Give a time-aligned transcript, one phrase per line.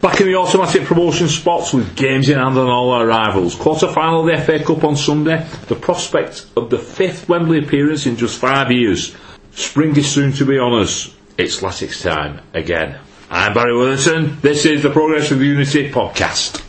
[0.00, 3.54] Back in the automatic promotion spots with games in hand on all our rivals.
[3.54, 5.46] Quarter final of the FA Cup on Sunday.
[5.68, 9.14] The prospect of the fifth Wembley appearance in just five years.
[9.52, 11.14] Spring is soon to be on us.
[11.36, 12.98] It's Latics time again.
[13.28, 14.38] I'm Barry Wilson.
[14.40, 16.62] This is the Progress with Unity podcast.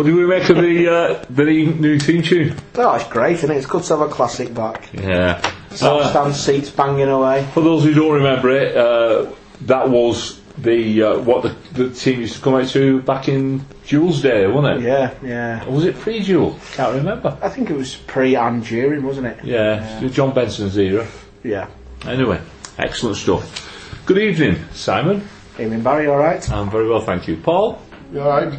[0.00, 2.56] What do we make of the uh, the new theme tune?
[2.76, 3.56] Oh, it's great, isn't it?
[3.58, 4.88] It's good to have a classic back.
[4.94, 5.42] Yeah.
[5.72, 7.46] South Uh, stand seats banging away.
[7.52, 9.26] for those who don't remember it, uh,
[9.66, 13.62] that was the uh, what the, the team used to come out to back in
[13.84, 14.86] Jewell's Day, wasn't it?
[14.88, 15.66] Yeah, yeah.
[15.66, 16.58] Or was it pre-Jewell?
[16.72, 17.36] Can't remember.
[17.42, 19.44] I think it was pre and during, wasn't it?
[19.44, 21.06] Yeah, John Benson's era.
[21.44, 21.66] Yeah.
[22.06, 22.40] Anyway,
[22.78, 24.02] excellent stuff.
[24.06, 25.28] Good evening, Simon.
[25.58, 26.50] Evening, Barry, alright?
[26.50, 27.36] I'm very well, thank you.
[27.36, 27.78] Paul,
[28.14, 28.58] You alright?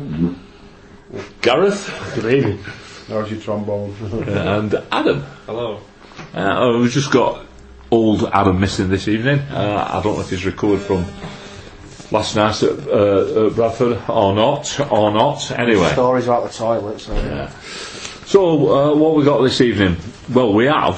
[1.42, 2.60] Gareth, Good evening.
[3.10, 3.94] How's your trombone?
[4.28, 5.22] and Adam.
[5.46, 5.82] Hello.
[6.34, 7.46] Uh, we've just got
[7.90, 9.40] old Adam missing this evening.
[9.40, 11.06] Uh, I don't know if he's recovered from
[12.12, 15.52] last night at, uh, at Bradford or not, or not.
[15.52, 15.92] Anyway.
[15.92, 17.14] Stories about the toilet, so.
[17.14, 17.50] Yeah.
[18.26, 19.98] So, uh, what we got this evening?
[20.34, 20.96] Well, we have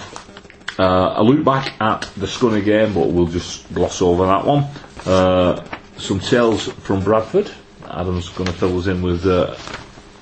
[0.78, 4.66] uh, a look back at the Scunny game, but we'll just gloss over that one.
[5.06, 5.66] Uh,
[5.97, 7.50] some tales from Bradford.
[7.89, 9.56] Adam's going to fill us in with uh,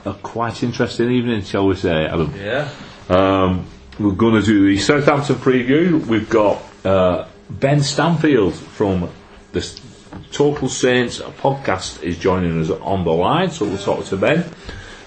[0.06, 2.34] a quite interesting evening, shall we say, Adam?
[2.38, 2.70] Yeah.
[3.10, 3.66] Um,
[4.00, 6.06] we're going to do the Southampton preview.
[6.06, 9.10] We've got uh, Ben Stanfield from
[9.52, 9.80] the S-
[10.32, 14.46] Total Saints podcast is joining us on the line, so we'll talk to Ben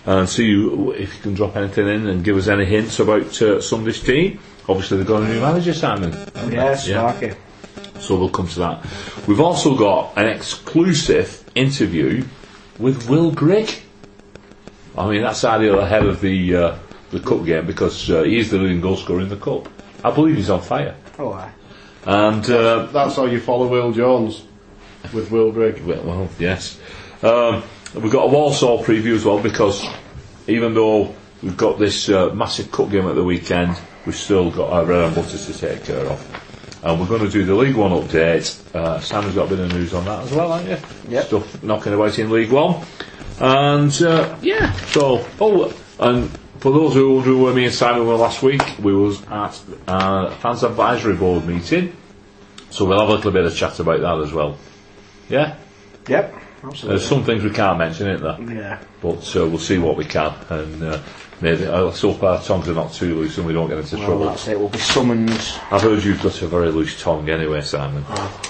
[0.06, 0.52] and see
[0.96, 4.38] if you can drop anything in and give us any hints about uh, Sunday's team.
[4.68, 6.12] Obviously, they've got a new manager, Simon.
[6.50, 7.34] Yes, yeah, Sparky.
[8.00, 8.84] So we'll come to that.
[9.26, 12.24] We've also got an exclusive interview
[12.78, 13.70] with Will Grigg.
[14.96, 16.78] I mean, that's ideal ahead of the uh,
[17.10, 19.68] the cup game because uh, he's the leading goal scorer in the cup.
[20.04, 20.94] I believe he's on fire.
[21.18, 21.52] Oh, aye.
[22.06, 24.44] And uh, That's how you follow Will Jones
[25.12, 25.82] with Will Grigg.
[25.84, 26.78] well, well, yes,
[27.22, 27.62] um,
[27.94, 29.84] we've got a Walsall preview as well because
[30.46, 34.70] even though we've got this uh, massive cup game at the weekend, we've still got
[34.72, 36.40] our bread and butter to take care of.
[36.84, 38.74] And we're going to do the League One update.
[38.74, 40.70] Uh, Sam's got a bit of news on that as well, haven't
[41.08, 41.12] you?
[41.14, 41.26] Yep.
[41.26, 42.84] Stuff knocking about in League One.
[43.40, 46.30] And uh, yeah, so oh, and
[46.60, 50.30] for those who wonder where me and Simon were last week, we was at uh,
[50.36, 51.96] fans advisory board meeting.
[52.70, 54.56] So we'll have a little bit of chat about that as well.
[55.28, 55.56] Yeah,
[56.08, 56.88] Yep, Absolutely.
[56.88, 58.56] there's some things we can't mention, isn't there?
[58.56, 58.82] Yeah.
[59.00, 61.02] But uh, we'll see what we can, and uh,
[61.40, 64.06] maybe uh, hope our tongues are not too loose and we don't get into trouble.
[64.06, 64.30] Well, trouble.
[64.30, 64.58] that's it.
[64.58, 65.30] We'll be summoned.
[65.70, 68.04] I've heard you've got a very loose tongue anyway, Simon.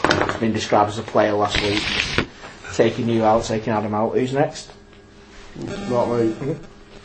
[0.05, 2.24] It's been described as a player last week.
[2.75, 4.15] Taking you out, taking Adam out.
[4.15, 4.73] Who's next?
[5.57, 6.57] Not me.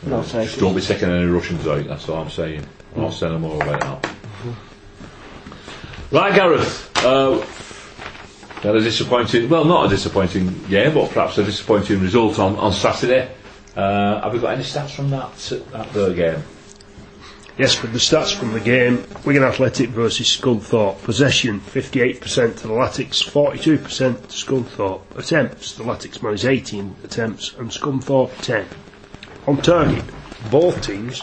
[0.02, 2.66] No, Just don't be taking any Russians out, that's all I'm saying.
[2.96, 4.14] I'll say no more about that.
[6.10, 6.90] Right, Gareth.
[7.04, 7.38] Uh,
[8.62, 12.72] had a disappointing, well, not a disappointing game, but perhaps a disappointing result on, on
[12.72, 13.30] Saturday.
[13.76, 15.32] Uh, have we got any stats from that,
[15.92, 16.42] that game?
[17.60, 21.02] Yes, with the stats from the game, Wigan Athletic versus Scunthorpe.
[21.02, 25.02] Possession 58% to the Latics, 42% to Scunthorpe.
[25.14, 28.66] Attempts, the Latics managed 18 attempts and Scunthorpe 10.
[29.46, 30.02] On target,
[30.50, 31.22] both teams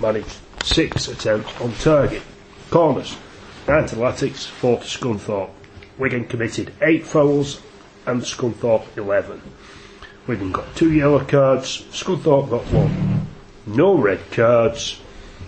[0.00, 2.22] managed 6 attempts on target.
[2.70, 3.16] Corners,
[3.66, 5.50] 9 to Latics, 4 to Scunthorpe.
[5.98, 7.60] Wigan committed 8 fouls
[8.06, 9.42] and Scunthorpe 11.
[10.28, 13.26] Wigan got 2 yellow cards, Scunthorpe got 1.
[13.66, 15.00] No red cards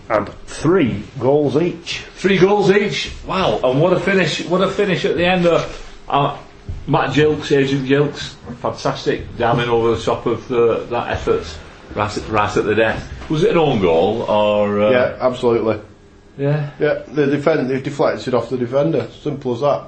[0.09, 2.01] and 3 goals each.
[2.17, 3.13] Three goals each.
[3.27, 3.61] Wow!
[3.63, 4.45] And what a finish!
[4.45, 6.39] What a finish at the end of uh,
[6.87, 8.35] Matt Gilks, Agent Gilks.
[8.61, 11.59] Fantastic, damming over the top of the, that effort
[11.95, 13.31] right at, right at the death.
[13.31, 14.83] Was it an own goal or?
[14.83, 15.81] Uh, Yeah, absolutely.
[16.37, 16.71] Yeah.
[16.81, 19.09] Yeah, the defend they've deflected it off the defender.
[19.23, 19.85] Simple as that.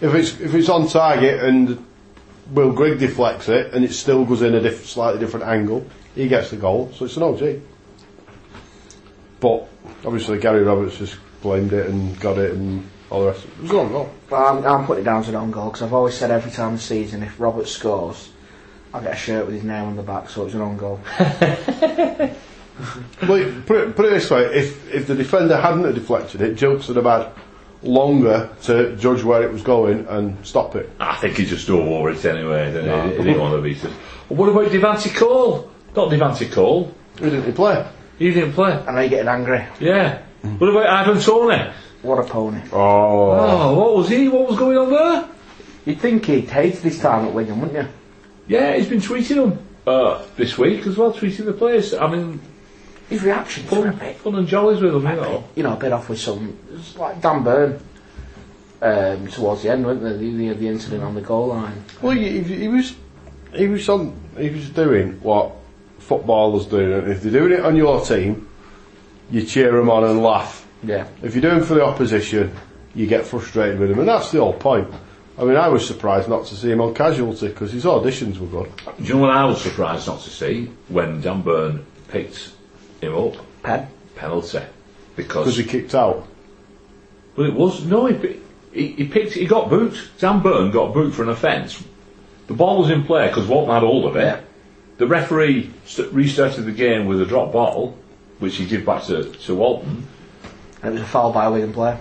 [0.00, 1.84] If it's if it's on target and
[2.52, 5.84] Will Grigg deflects it and it still goes in a diff- slightly different angle,
[6.14, 6.92] he gets the goal.
[6.94, 7.60] So it's an OG.
[9.40, 9.68] But
[10.04, 13.44] obviously Gary Roberts just blamed it and got it and all the rest.
[13.44, 14.10] It was an own goal.
[14.30, 16.50] Well, I'm, I'm putting it down to an own goal because I've always said every
[16.50, 18.30] time this season if Roberts scores,
[18.92, 21.00] I'll get a shirt with his name on the back, so it's an own goal.
[23.26, 26.54] Well, put it, put it this way: if if the defender hadn't have deflected it,
[26.54, 27.32] Jokes would have had
[27.82, 30.88] longer to judge where it was going and stop it.
[31.00, 33.16] I think he just drove over it anyway, didn't he?
[33.16, 33.92] He didn't want to beat us.
[34.28, 35.70] What about Devante Cole?
[35.96, 36.94] Not Devante Cole.
[37.18, 37.84] Who didn't he play?
[38.18, 38.72] He didn't play.
[38.72, 39.64] I know you're getting angry.
[39.80, 40.22] Yeah.
[40.42, 41.70] What about Ivan Toney?
[42.02, 42.60] What a pony.
[42.72, 44.28] Oh, Oh, what was he?
[44.28, 45.28] What was going on there?
[45.84, 47.92] You'd think he'd hated his time at Wigan, wouldn't you?
[48.46, 51.94] Yeah, he's been tweeting them uh, this week as well, tweeting the players.
[51.94, 52.40] I mean,
[53.08, 55.44] His reaction were a fun, bit, fun and jollies with them, you know.
[55.56, 56.56] you know, a bit off with some.
[56.96, 57.80] Like Dan Burn
[58.82, 60.16] um, towards the end, wasn't there?
[60.16, 61.82] The, the, the incident on the goal line.
[62.00, 62.94] well, he, he he was
[63.54, 65.52] he was on he was doing what
[66.08, 66.94] footballers do.
[66.94, 68.48] And if they're doing it on your team,
[69.30, 70.66] you cheer them on and laugh.
[70.82, 71.06] Yeah.
[71.22, 72.54] If you're doing it for the opposition,
[72.94, 74.88] you get frustrated with him, and that's the whole point.
[75.38, 78.46] I mean, I was surprised not to see him on casualty because his auditions were
[78.46, 78.72] good.
[78.96, 80.70] Do you know what I was surprised not to see?
[80.88, 82.52] When Dan Burn picked
[83.00, 83.86] him up, Pen.
[84.16, 84.62] penalty.
[85.14, 86.26] Because Because, he kicked out.
[87.36, 88.40] well, it was, no, he,
[88.72, 90.10] he, he picked, he got booked.
[90.18, 91.82] Dan Burn got booked for an offence.
[92.48, 94.42] The ball was in play because Walton had hold of it.
[94.98, 95.06] Yeah.
[95.06, 97.96] The referee st- restarted the game with a drop ball,
[98.40, 100.06] which he gave back to, to Walton.
[100.82, 101.98] And it was a foul by a Wigan player.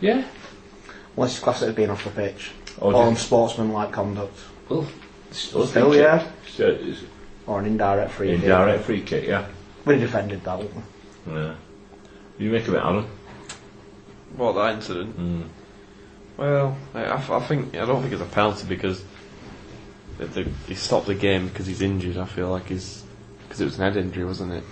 [0.00, 0.24] Yeah.
[1.16, 2.50] Unless it's classed as being off the pitch.
[2.80, 4.36] Oh, or did- unsportsmanlike conduct.
[4.68, 4.86] Well,
[5.30, 6.26] still, Still, think yeah.
[6.48, 7.00] so it's
[7.46, 8.42] Or an indirect free kick.
[8.42, 9.46] Indirect free kick, yeah.
[9.84, 10.74] But he defended that, wouldn't
[11.26, 11.32] he?
[11.32, 11.54] yeah.
[12.38, 13.06] You make of it, Aaron.
[14.36, 15.14] What that incident?
[15.16, 15.42] Hmm.
[16.36, 19.02] Well, I, I f- I think I don't think it's a penalty because
[20.18, 22.16] the, the, he stopped the game because he's injured.
[22.16, 23.04] I feel like he's
[23.42, 24.64] because it was an head injury, wasn't it?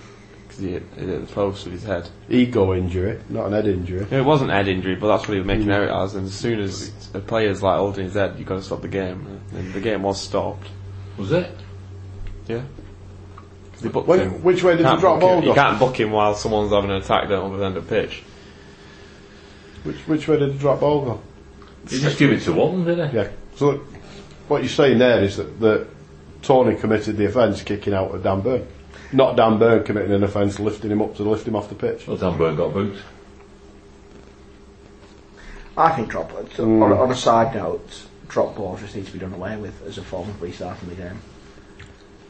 [0.43, 2.08] Because he hit, he hit the post with his head.
[2.28, 4.06] Ego injury, not an head injury.
[4.10, 5.88] No, it wasn't head injury, but that's what he was making mm.
[5.88, 6.14] out as.
[6.14, 8.88] And as soon as a player's like holding his head, you've got to stop the
[8.88, 9.40] game.
[9.54, 10.69] And the game was stopped.
[11.16, 11.50] Was it?
[12.46, 12.62] Yeah.
[13.72, 14.43] 'Cause they booked When, him.
[14.43, 15.54] which way did the Can't drop book ball him- You go?
[15.54, 18.22] can't book him while someone's having an attack down on the end of the pitch.
[19.84, 21.20] Which, which way did the drop ball go?
[21.88, 23.16] He just give it to Walton, didn't he?
[23.19, 23.28] Yeah.
[23.54, 23.95] So look,
[24.48, 25.87] what you're saying there is that, that
[26.43, 28.66] Toney committed the offence kicking out of Dan Burn.
[29.12, 32.06] Not Dan Burn committing an offence lifting him up to lift him off the pitch.
[32.06, 32.98] Well, Dan Burn got booked.
[35.76, 39.34] I think drop on, on a side note, drop balls just need to be done
[39.34, 41.20] away with as a form of restarting the game.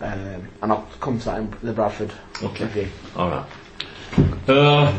[0.01, 2.65] Um, and I'll come to that in the Bradford Okay.
[2.65, 2.89] review.
[3.17, 3.47] Alright.
[4.49, 4.93] Uh,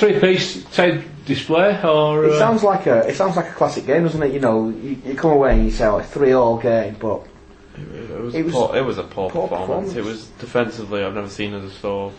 [0.00, 2.24] three piece tape display or.
[2.24, 4.32] It uh, sounds like a it sounds like a classic game, doesn't it?
[4.32, 7.26] You know, you, you come away and you say like three all game, but
[7.76, 9.92] It was, It was poor, it was a poor, poor performance.
[9.92, 9.96] performance.
[9.96, 11.04] It was defensively.
[11.04, 12.12] I've never seen us so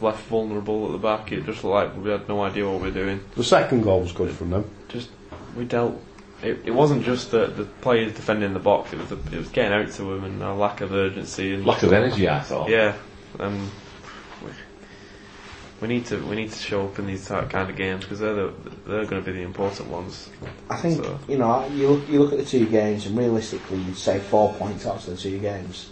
[0.00, 1.32] left vulnerable at the back.
[1.32, 3.20] It just looked like we had no idea what we were doing.
[3.34, 4.70] The second goal was good from them.
[4.88, 5.10] Just
[5.56, 6.00] we dealt.
[6.42, 8.92] It, it wasn't just the, the players defending the box.
[8.92, 11.64] It was the, it was getting out to them and a lack of urgency and
[11.66, 12.68] lack of energy, I thought.
[12.68, 12.94] Yeah,
[13.40, 13.70] um, we,
[15.80, 18.18] we need to we need to show up in these type kind of games because
[18.20, 18.52] they're the,
[18.86, 20.30] they're going to be the important ones.
[20.70, 23.78] I think So- you know you look, you look at the two games and realistically
[23.78, 25.90] you'd say four points out of the two games.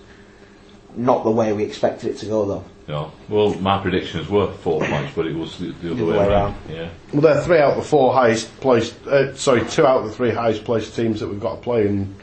[0.97, 2.65] Not the way we expected it to go though.
[2.87, 3.13] No.
[3.29, 6.29] Well, my predictions were four points, but it was the, the other The way way
[6.29, 6.55] around.
[6.71, 6.89] Yeah.
[7.13, 8.95] Well, they're three out of the four highest placed.
[9.07, 11.87] Uh, sorry, two out of the three highest placed teams that we've got to play
[11.89, 12.15] in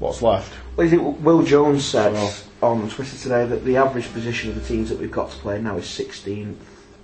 [0.00, 0.50] what's left.
[0.76, 1.02] Well, What is it?
[1.02, 2.34] Will Jones said Oh.
[2.62, 5.60] on Twitter today that the average position of the teams that we've got to play
[5.60, 6.56] now is 16th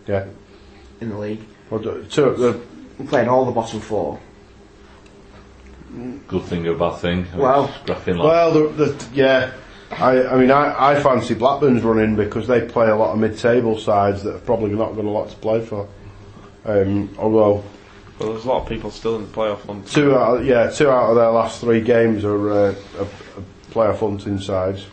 [0.06, 0.26] Yeah.
[1.00, 1.40] in the league.
[1.70, 2.60] Well, the- two, the,
[2.98, 4.18] We're playing all the bottom four.
[6.26, 7.26] Good thing or bad thing.
[7.36, 8.26] Well- Scrapping like.
[8.28, 9.52] well, the, the, yeah.
[9.90, 13.78] I, I mean, I, I fancy Blackburn's running because they play a lot of mid-table
[13.78, 15.86] sides that have probably not got a lot to play for.
[16.64, 17.62] Um, although
[18.18, 19.84] But there's a lot of people still in the playoff on.
[19.84, 23.08] two out, of, yeah, two out of their last three games are, uh, are, are
[23.70, 24.86] playoff hunting sides.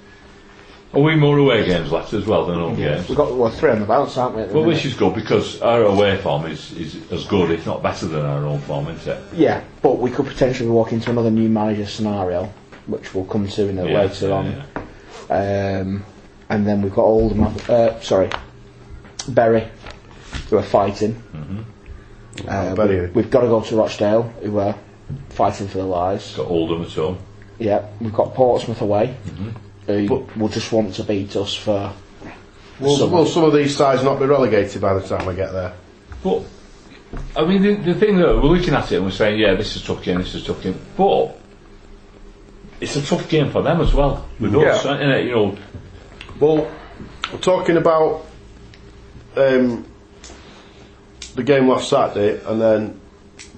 [0.91, 3.07] Are we more away games left as well than home games?
[3.07, 4.41] We've got well, three on the bounce, aren't we?
[4.43, 4.67] Well, minute?
[4.69, 8.25] which is good because our away form is, is as good, if not better than
[8.25, 9.23] our home form, isn't it?
[9.33, 12.51] Yeah, but we could potentially walk into another new manager scenario,
[12.87, 14.65] which we'll come to in a Yeah, later yeah, on.
[15.29, 15.79] yeah.
[15.81, 16.05] Um,
[16.49, 18.31] and then we've got Oldham, uh, sorry,
[19.27, 19.67] Berry,
[20.49, 21.21] who are fighting.
[22.47, 23.01] Uh, Bury.
[23.01, 24.75] we, we've got to go to Rochdale, who are
[25.29, 26.35] fighting for their lives.
[26.35, 27.19] Got Oldham at home.
[27.59, 29.15] Yeah, we've got Portsmouth away,
[29.89, 31.91] who But- will just want to beat us for.
[32.79, 35.51] Will, Some- will some of these sides not be relegated by the time we get
[35.51, 35.73] there?
[36.23, 36.43] But,
[37.35, 39.75] I mean, the, the thing that we're looking at it and we're saying, yeah, this
[39.75, 40.79] is a tough game, this is a tough game.
[40.95, 41.37] But,
[42.79, 44.25] it's a tough game for them as well.
[44.39, 44.95] With us, Yeah.
[44.95, 45.25] isn't it?
[45.25, 45.57] You know,
[46.39, 46.67] Well,
[47.33, 48.25] we're talking about
[49.35, 49.85] um,
[51.35, 52.99] the game last Saturday, and then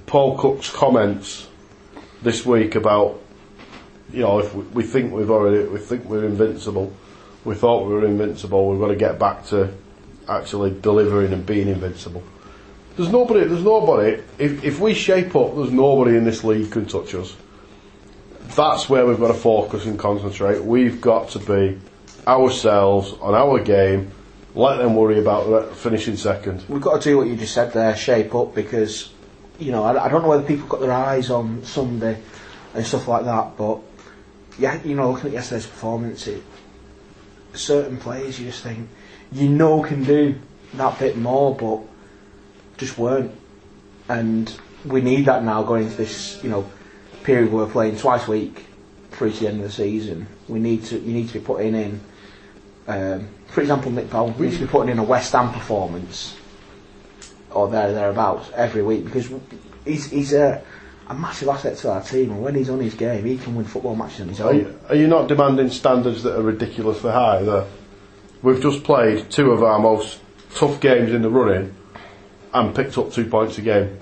[0.08, 1.48] Paul Cook's comments
[2.24, 3.20] this week about,
[4.14, 6.94] you know, if we, we think we've already, we think we're invincible,
[7.46, 9.74] we thought we were invincible, we've got to get back to
[10.28, 12.24] actually delivering and being invincible.
[12.98, 13.46] There's nobody.
[13.46, 14.22] There's nobody.
[14.38, 17.36] If if we shape up, there's nobody in this league can touch us.
[18.56, 20.62] That's where we've got to focus and concentrate.
[20.62, 21.80] We've got to be
[22.28, 24.12] ourselves on our game.
[24.54, 26.66] Let them worry about finishing second.
[26.68, 29.10] We've got to do what you just said there, shape up, because,
[29.58, 32.22] you know, I, I don't know whether people got their eyes on Sunday
[32.74, 33.80] and stuff like that, but,
[34.60, 36.44] yeah, you know, looking at yesterday's performance, it,
[37.54, 38.88] certain players you just think,
[39.32, 40.36] you know can do
[40.74, 41.80] that bit more, but
[42.78, 43.32] just weren't.
[44.10, 44.54] And
[44.86, 46.70] we need that now going into this, you know,
[47.24, 48.66] period where we're playing twice a week
[49.12, 50.28] through to the end of the season.
[50.48, 52.02] We need to, you need to be putting in
[52.88, 56.36] um, for example, Nick Powell needs to be putting in a West Ham performance
[57.52, 59.30] or there thereabouts every week because
[59.86, 60.64] he's he's a,
[61.12, 63.66] a massive asset to our team, and when he's on his game, he can win
[63.66, 64.58] football matches on his Are own.
[64.60, 67.42] you, are you not demanding standards that are ridiculously high?
[67.44, 67.66] There,
[68.42, 70.20] we've just played two of our most
[70.56, 71.76] tough games in the running
[72.54, 73.98] and picked up two points a game.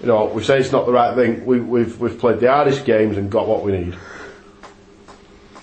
[0.00, 1.44] You know, we say it's not the right thing.
[1.44, 3.96] We, we've we've played the hardest games and got what we need,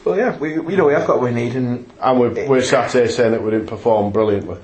[0.03, 2.61] Well, yeah, we, we know we have got what we need, and and we're, we're
[2.61, 4.57] sat here saying that we didn't perform brilliantly.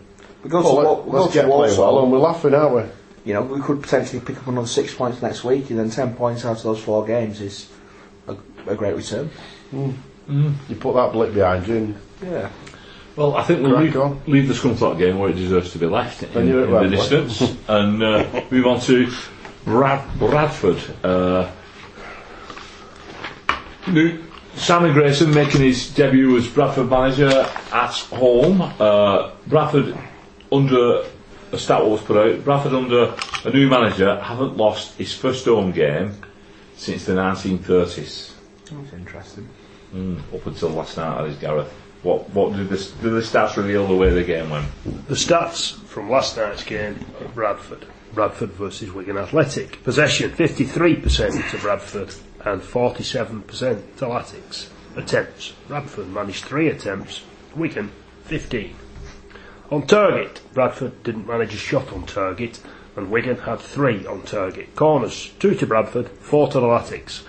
[0.43, 2.75] we go Well, to, let, we go us to get well, and we're laughing, aren't
[2.75, 2.83] we?
[3.25, 6.15] You know, we could potentially pick up another six points next week, and then ten
[6.15, 7.69] points out of those four games is
[8.27, 8.35] a,
[8.67, 9.29] a great return.
[9.71, 12.49] You put that blip behind you, and Yeah.
[13.15, 14.21] Well, I think we'll leave, on.
[14.25, 16.91] leave the Scunthorpe game where it deserves to be left in, Then you're at in
[16.91, 16.97] the Wembley.
[16.97, 19.11] distance and uh, move on to
[19.65, 20.79] Brad, Bradford.
[21.03, 21.51] Uh,
[23.87, 24.23] new,
[24.55, 27.29] Simon Grayson making his debut as Bradford manager
[27.73, 28.61] at home.
[28.79, 29.97] Uh, Bradford
[30.51, 31.05] under
[31.51, 32.43] a stat was put out.
[32.43, 33.15] Bradford under
[33.45, 36.15] a new manager haven't lost his first home game
[36.75, 38.33] since the 1930s.
[38.65, 39.49] That's interesting.
[39.91, 41.71] Hmm, up until last night, at that is Gareth.
[42.03, 44.67] What what did the did the stats reveal the way the game went?
[45.07, 47.85] The stats from last night's game at Bradford.
[48.13, 49.83] Bradford versus Wigan Athletic.
[49.83, 54.69] Possession 53% to Bradford and 47% to Latics.
[54.97, 55.53] Attempts.
[55.67, 57.23] Bradford managed three attempts.
[57.55, 57.91] Wigan
[58.23, 58.75] 15.
[59.71, 62.59] On target, Bradford didn't manage a shot on target
[62.97, 64.75] and Wigan had three on target.
[64.75, 67.21] Corners, two to Bradford, four to the Latics.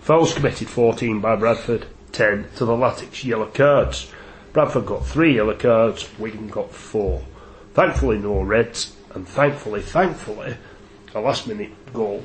[0.00, 3.24] Fouls committed 14 by Bradford, 10 to the Latics.
[3.24, 4.12] Yellow cards.
[4.52, 7.20] Bradford got three yellow cards, Wigan got four.
[7.74, 10.54] Thankfully, no reds, and thankfully, thankfully,
[11.16, 12.22] a last minute goal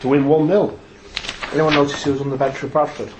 [0.00, 0.78] to win 1 0.
[1.52, 3.10] Anyone notice who was on the bench for Bradford?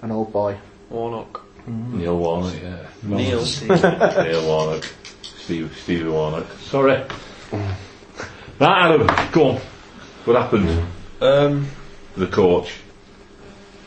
[0.00, 0.58] An old boy.
[0.88, 1.49] Warnock.
[1.70, 2.76] Neil Warnock, yeah.
[3.02, 3.44] Neil.
[4.24, 4.84] Neil Warnock.
[5.22, 6.46] Steve, Stevie Warnock.
[6.60, 7.02] Sorry.
[7.52, 9.56] Right, Adam, go on.
[10.24, 10.86] What happened?
[11.20, 11.68] Um,
[12.16, 12.72] The coach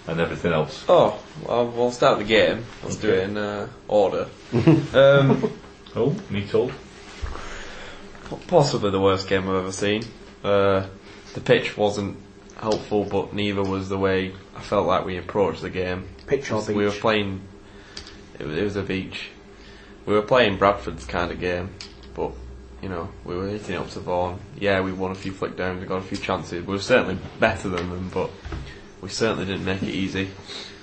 [0.08, 0.84] and everything else.
[0.90, 2.66] oh, well, we'll start the game.
[2.84, 4.28] Let's do it in uh, order.
[4.94, 5.52] um,
[5.96, 6.72] Oh, me told.
[8.30, 10.04] p- possibly the worst game I've ever seen.
[10.44, 10.88] Uh,
[11.36, 12.18] the pitch wasn't
[12.60, 16.08] helpful, but neither was the way I felt like we approached the game.
[16.26, 17.42] Pitch or We were playing.
[18.40, 19.30] It was, it was a beach.
[20.06, 21.70] We were playing Bradford's kind of game,
[22.14, 22.32] but
[22.82, 24.40] you know we were hitting up to Vaughan.
[24.60, 26.66] Yeah, we won a few flick downs, we got a few chances.
[26.66, 28.30] We were certainly better than them, but
[29.02, 30.30] we certainly didn't make it easy.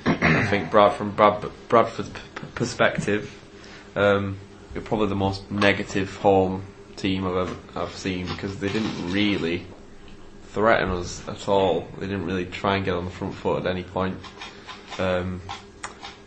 [0.06, 2.20] I think Brad, from Brad, Bradford's p-
[2.54, 3.34] perspective,
[3.94, 4.38] um,
[4.74, 6.64] we're probably the most negative home
[6.96, 9.66] team I've ever I've seen because they didn't really
[10.52, 11.86] threaten us at all.
[11.98, 14.18] They didn't really try and get on the front foot at any point.
[14.98, 15.40] Um,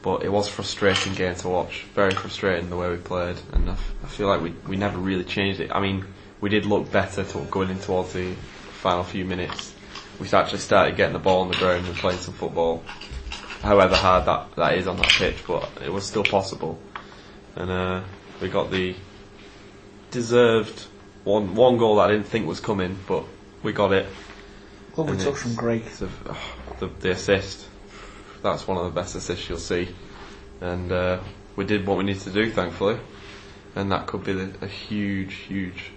[0.04, 1.86] but it was a frustrating game to watch.
[1.96, 4.98] Very frustrating the way we played, and I, f- I feel like we we never
[5.00, 5.72] really changed it.
[5.74, 6.06] I mean,
[6.42, 8.34] we did look better to, going in towards the
[8.82, 9.74] final few minutes.
[10.20, 12.84] We actually started getting the ball on the ground and playing some football.
[13.62, 16.78] However hard that, that is on that pitch, but it was still possible.
[17.56, 18.02] And uh,
[18.42, 18.94] we got the
[20.12, 20.86] deserved
[21.24, 23.24] one one goal that I didn't think was coming, but
[23.64, 24.06] we got it.
[24.98, 25.84] And touch it's- from Grigg.
[25.86, 26.38] it's oh,
[26.80, 27.68] the, the assist.
[28.44, 29.90] That's one of the best assists you'll see.
[30.62, 31.20] And uh,
[31.56, 33.00] we did what we needed to do, thankfully.
[33.76, 35.92] And that could be the, a huge, huge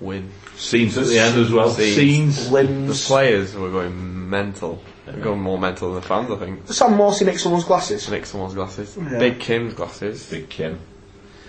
[0.00, 0.30] win.
[0.56, 1.70] Scenes at the end as well.
[1.70, 2.36] Scenes.
[2.36, 2.48] Scenes.
[2.48, 4.82] The players were going mental.
[5.06, 6.68] They were going more mental than the fans, I think.
[6.68, 8.10] Sam Morsey nicked someone's glasses.
[8.10, 8.96] Nick someone's glasses.
[8.96, 9.18] Yeah.
[9.18, 10.28] Big Kim's glasses.
[10.28, 10.80] Big Kim.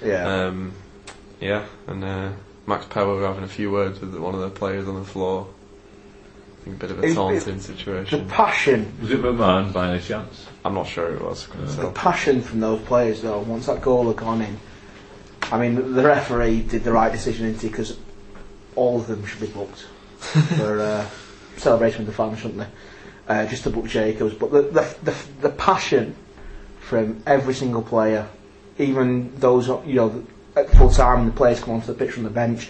[0.03, 0.45] Yeah.
[0.45, 0.73] Um,
[1.39, 2.31] yeah, and uh,
[2.65, 5.47] Max Power were having a few words with one of the players on the floor.
[6.67, 8.25] I think a bit of a It- taunting the situation.
[8.27, 10.45] passion, Was it McMahon by any chance?
[10.65, 11.47] I'm not sure it was.
[11.47, 11.91] couldn't the tell.
[11.91, 13.39] passion from those players though.
[13.39, 14.57] Once that goal had gone in,
[15.51, 17.69] I mean, the referee did the right decision, didn't he?
[17.69, 17.97] Because
[18.75, 19.85] all of them should be booked
[20.19, 21.05] for uh,
[21.57, 22.67] celebration with the fans, shouldn't they?
[23.33, 26.15] Uh, just to book Jacobs, but the, the the the passion
[26.79, 28.27] from every single player,
[28.77, 30.23] even those you know
[30.55, 32.69] at full time, the players come onto the pitch from the bench.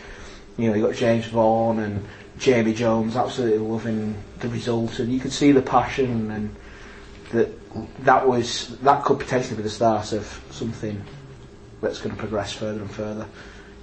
[0.58, 2.06] You know, you got James Vaughan and
[2.38, 6.56] Jamie Jones absolutely loving the result, and you could see the passion and
[7.32, 7.50] that
[8.04, 11.04] that was that could potentially be the start of something
[11.82, 13.28] that's going to progress further and further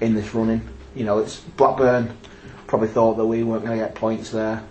[0.00, 0.66] in this running.
[0.94, 2.16] You know, it's Blackburn
[2.66, 4.62] probably thought that we weren't going to get points there.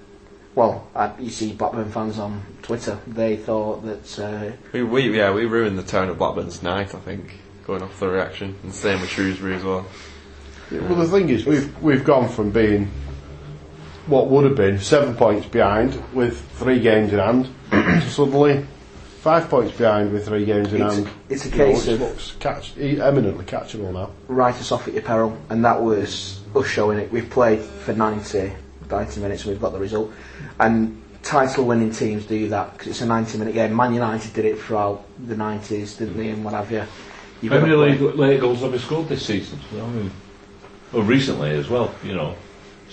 [0.55, 5.33] Well, I, you see Blackburn fans on Twitter, they thought that uh, We, we yeah
[5.33, 6.93] we ruined the tone of Blackburn's night.
[6.93, 9.85] I think going off the reaction, and same with Shrewsbury as well.
[10.71, 12.91] Well, the thing is, we've we've gone from being
[14.07, 18.65] what would have been seven points behind with three games in hand to suddenly
[19.22, 21.10] five points behind with three games in It's- hand.
[21.29, 24.10] it's a You know, case of- looks catch, e- eminently catchable now.
[24.27, 27.12] write us off at your peril, and that was us showing it.
[27.12, 28.51] We've played for 90,
[28.91, 30.12] 90 minutes and we've got the result.
[30.60, 33.74] And title winning teams do that because it's a 90 minute game.
[33.74, 36.83] Man United did it throughout the 90s, didn't they, and what have you.
[37.41, 39.57] You've How got many to late, late goals have we scored this season?
[39.74, 40.12] I mean,
[40.91, 42.36] well, recently as well, you know.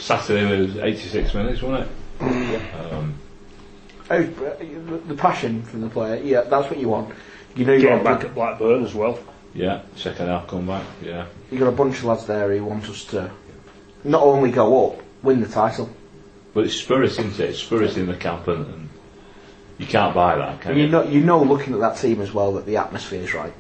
[0.01, 1.89] Saturday was 86 minutes, wasn't
[2.21, 2.75] it?
[2.93, 3.15] Um,
[4.13, 7.15] Oh, the the passion from the player, yeah, that's what you want.
[7.55, 9.21] You know, you've Getting back at Blackburn as well.
[9.55, 11.27] yeah, second half comeback, yeah.
[11.51, 13.31] you've got a bunch of lads there who want us to
[14.03, 15.89] not only go up, win the title.
[16.55, 17.51] But it's spirit, isn't it?
[17.51, 18.89] It's spirit in the camp, and, and
[19.79, 20.87] you can't buy that, can And you?
[20.87, 23.53] you know, you know, looking at that team as well, that the atmosphere is right,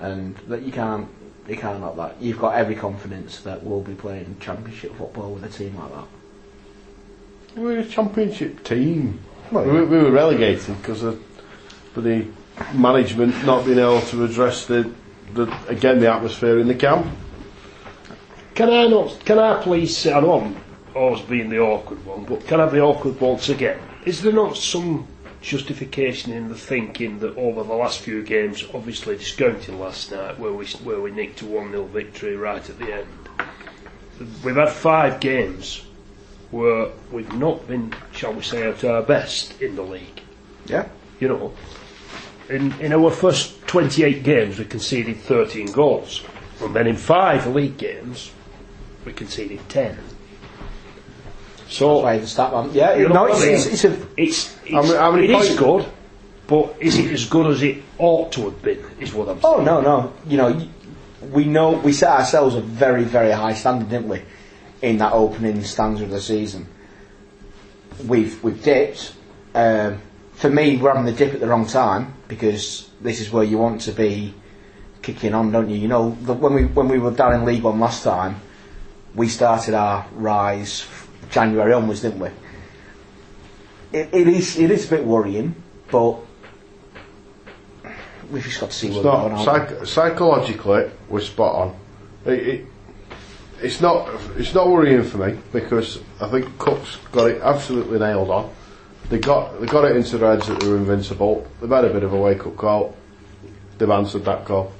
[0.00, 1.08] and that you can't,
[1.48, 2.20] you can't knock that.
[2.20, 6.04] You've got every confidence that we'll be playing Championship football with a team like that.
[7.56, 9.20] We're a championship team.
[9.50, 11.20] Well, we, we were relegated because of
[11.96, 12.26] the
[12.74, 14.92] management not being able to address the,
[15.34, 17.06] the again the atmosphere in the camp.
[18.54, 19.18] Can I not?
[19.24, 19.96] Can I please?
[19.96, 20.56] say- I know I'm
[20.94, 23.80] always being the awkward one, but can I have the awkward once again?
[24.04, 25.06] Is there not some
[25.40, 30.52] justification in the thinking that over the last few games, obviously discounting last night where
[30.52, 33.08] we where we nicked a one 0 victory right at the end,
[34.44, 35.84] we've had five games
[36.50, 40.22] where we've not been, shall we say, at our best in the league.
[40.66, 40.88] Yeah,
[41.20, 41.52] You know,
[42.48, 46.22] in in our first 28 games we conceded 13 goals,
[46.60, 48.32] and then in five league games
[49.04, 49.96] we conceded 10.
[51.68, 52.70] So why the stat man?
[52.72, 55.30] Yeah, You know no, it's, it's, it's a it's, it's How many- how many it
[55.52, 55.86] is good,
[56.46, 58.78] but is it as good as it ought to have been?
[59.00, 59.54] Is what I'm saying.
[59.58, 60.12] Oh no, no.
[60.26, 60.60] You know,
[61.32, 64.22] we know we set ourselves a very, very high standard, didn't we?
[64.82, 66.66] In that opening stanza of the season,
[68.06, 69.12] we've we've dipped.
[69.54, 70.00] Um,
[70.34, 73.58] for me, we're having the dip at the wrong time because this is where you
[73.58, 74.34] want to be
[75.02, 75.76] kicking on, don't you?
[75.76, 78.36] You know, the, when we when we were down in League One last time,
[79.14, 80.86] we started our rise
[81.30, 82.28] January onwards, didn't we?
[83.92, 85.54] It, it is it is a bit worrying,
[85.90, 86.16] but
[88.30, 89.32] we've just got to see It's going.
[89.32, 91.76] not psych- psychologically we're spot on.
[92.26, 92.66] It, it,
[93.62, 98.30] it's not it's not worrying for me because I think Cook's got it absolutely nailed
[98.30, 98.52] on.
[99.08, 101.46] They got they got it into their heads that they were invincible.
[101.60, 102.94] They've had a bit of a wake up call.
[103.78, 104.72] They've answered that call.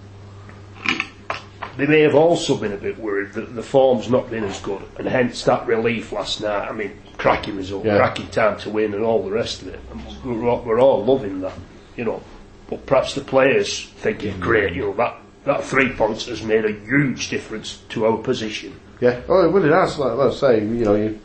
[1.78, 4.82] They may have also been a bit worried that the form's not been as good,
[4.98, 6.68] and hence that relief last night.
[6.68, 7.96] I mean, cracking result, Yeah.
[7.98, 9.80] cracking time to win, and all the rest of it.
[9.90, 11.52] And we're all, we're all loving that,
[11.96, 12.22] you know.
[12.70, 16.72] But perhaps the players thinking, great, you know, that, that three points has made a
[16.72, 18.78] huge difference to our position.
[19.00, 19.98] Yeah, oh, well, it has.
[19.98, 21.20] Like, let's say you know you,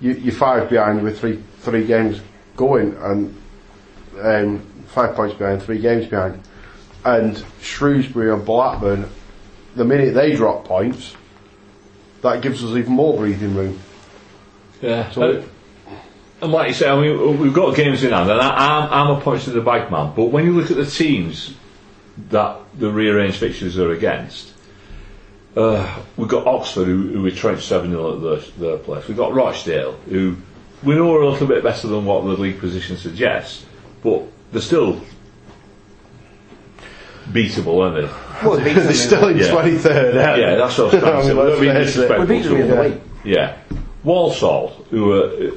[0.00, 2.20] you you're five behind with three three games
[2.56, 3.40] going, and
[4.20, 6.40] um, five points behind, three games behind,
[7.04, 9.08] and Shrewsbury and Blackburn.
[9.76, 11.14] The minute they drop points,
[12.22, 13.80] that gives us even more breathing room.
[14.82, 15.10] Yeah.
[15.10, 15.42] So- Uh,
[16.42, 19.16] and like you say, I mean, we've got games in hand, and I, I'm, I'm
[19.16, 20.12] a points to the bike man.
[20.14, 21.54] But when you look at the teams
[22.30, 24.52] that the rearranged fixtures are against,
[25.56, 28.22] uh, we've got Oxford, who, who we trenched 7 0 at
[28.58, 29.08] their, their place.
[29.08, 30.36] We've got Rochdale, who
[30.82, 33.64] we know are a little bit better than what the league position suggests,
[34.02, 35.00] but they're still
[37.30, 38.46] beatable, aren't they?
[38.46, 39.50] Well, they're still in Yeah.
[39.50, 40.14] twenty third.
[40.14, 41.34] Yeah, that's what I was trying to say.
[41.34, 42.08] We're not being let's face it.
[42.08, 43.00] the- we beat them to the week.
[43.24, 43.56] Yeah.
[44.04, 45.50] Walsall, who are uh,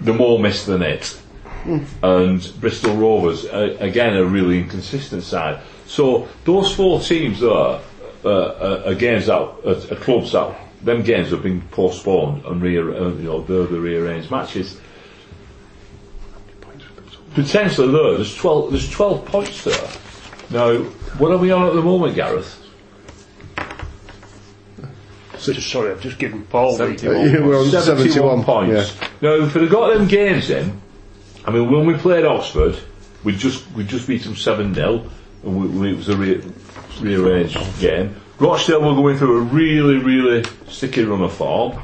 [0.00, 1.20] the more missed than it,
[2.02, 5.60] and Bristol Rovers, uh, again, a really inconsistent side.
[5.86, 7.80] So those four teams there uh,
[8.24, 12.78] are, are games that are, are clubs that them games have been postponed and re-
[12.78, 14.80] uh, you know they're the rearranged matches.
[17.34, 18.70] Potentially there, there's twelve.
[18.70, 19.88] There's twelve points there.
[20.50, 20.78] Now,
[21.18, 22.57] what are we on at the moment, Gareth?
[25.38, 26.84] So, just, sorry, I've just given Paul the,
[27.32, 28.96] Yeah, we're on 71 points.
[29.20, 30.80] Now, if we'd have got them games in,
[31.44, 32.76] I mean, when we played Oxford,
[33.24, 35.08] we just we just beat them seven 0
[35.44, 36.42] and we, we, it was a re-
[37.00, 38.16] rearranged game.
[38.38, 41.78] Rochdale were going through a really, really sticky run of form.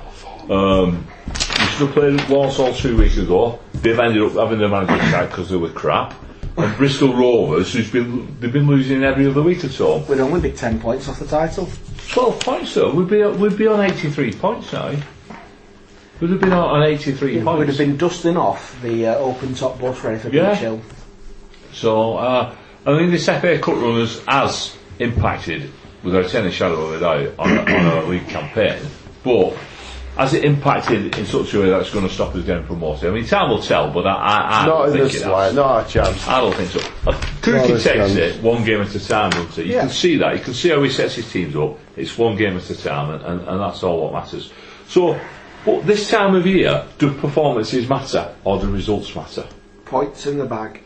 [0.50, 3.58] Um, we should have played Walsall two weeks ago.
[3.74, 6.14] They've ended up having their manager sacked because they were crap.
[6.56, 9.98] And Bristol Rovers, who's been they've been losing every other week or so.
[9.98, 11.68] We'd only be 10 points off the title.
[12.08, 12.92] Twelve points though.
[12.94, 14.94] We'd be we'd be on eighty three points now.
[16.20, 17.58] We'd have been on eighty three points.
[17.58, 20.50] We'd have been dusting off the uh, open top bus ready for Yeah.
[20.50, 20.80] Beach Hill.
[21.72, 22.54] So uh,
[22.86, 25.70] I think this FA Cup runners has impacted,
[26.04, 28.80] without any shadow of a doubt, on, on our league campaign.
[29.24, 29.56] But
[30.16, 33.10] has it impacted in such a way that's going to stop us getting promoted?
[33.10, 35.28] I mean, time will tell, but I, I, I Not don't in think this it
[35.28, 36.28] light, not a chance.
[36.28, 36.78] I don't think so.
[37.04, 38.12] Uh, Cookie takes chance.
[38.14, 39.62] it one game at a time, doesn't he?
[39.70, 39.80] You Yeah.
[39.80, 40.36] can see that.
[40.36, 41.76] You can see how he sets his teams up.
[41.96, 44.52] It's one game at a time, and, and, and that's all what matters.
[44.88, 45.18] So,
[45.64, 49.46] but this time of year, do performances matter or do results matter?
[49.85, 50.83] Points in the bag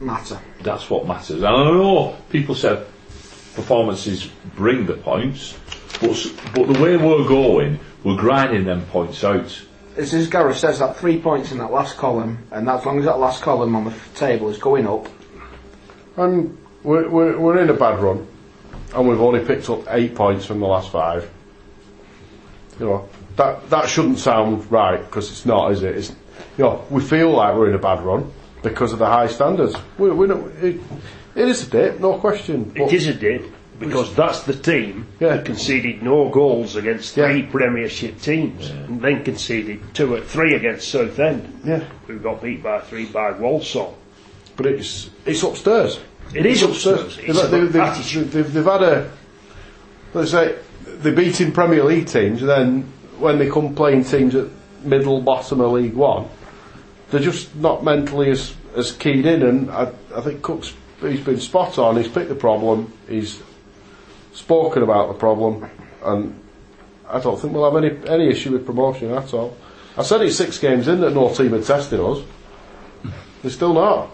[0.00, 0.38] matter.
[0.62, 1.42] That's what matters.
[1.42, 2.86] And I know people said
[3.54, 5.58] performances bring the points,
[6.00, 9.66] but but the way we're going, we're grinding them points out.
[9.96, 13.04] As, as Gareth says, that three points in that last column, and as long as
[13.06, 15.08] that last column on the f- table is going up,
[16.16, 18.26] And we're, we're, we're in a bad run,
[18.94, 21.28] and we've only picked up eight points from the last five.
[22.78, 25.96] You know, that that shouldn't sound right because it's not, is it?
[25.96, 26.10] It's,
[26.56, 29.76] you know, we feel like we're in a bad run because of the high standards.
[29.98, 30.80] We, we don't, it,
[31.34, 32.72] it is a dip, no question.
[32.74, 33.44] It is a dip
[33.78, 35.36] because that's the team Yeah.
[35.36, 37.28] that conceded no goals against Yeah.
[37.28, 42.62] three Premiership teams, and then conceded two or three against Southend, Yeah, who got beat
[42.62, 43.96] by three by Walsall.
[44.56, 45.98] but it's it's upstairs.
[46.34, 47.16] It is It's upstairs.
[47.16, 49.10] They've, It's they've, they've, they've, had a,
[50.14, 52.82] let's say, they're beating Premier League teams, and then
[53.18, 54.48] when they come playing teams at
[54.82, 56.28] middle bottom of League One,
[57.10, 59.42] they're just not mentally as, as keyed in.
[59.42, 61.96] And I, I think Cook's he's been spot on.
[61.96, 62.92] He's picked the problem.
[63.08, 63.42] He's
[64.32, 65.68] spoken about the problem,
[66.04, 66.40] and
[67.08, 69.56] I don't think we'll have any any issue with promotion at all.
[69.96, 72.22] I said it's six games in that no team had tested us.
[73.42, 74.10] They're still not.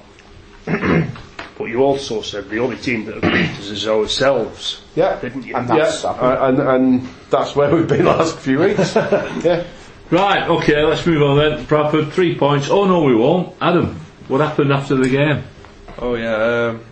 [1.59, 5.19] But you also said the only team that have beat us is ourselves, Yeah.
[5.21, 5.57] didn't you?
[5.57, 8.95] And that's yeah, uh, and, and that's where we've been the last few weeks.
[8.97, 9.65] yeah.
[10.11, 11.65] Right, okay, let's move on then.
[11.65, 12.69] Bradford, three points.
[12.71, 13.57] Oh no, we won't.
[13.61, 15.45] Adam, what happened after the game?
[15.99, 16.35] Oh yeah.
[16.35, 16.85] Um,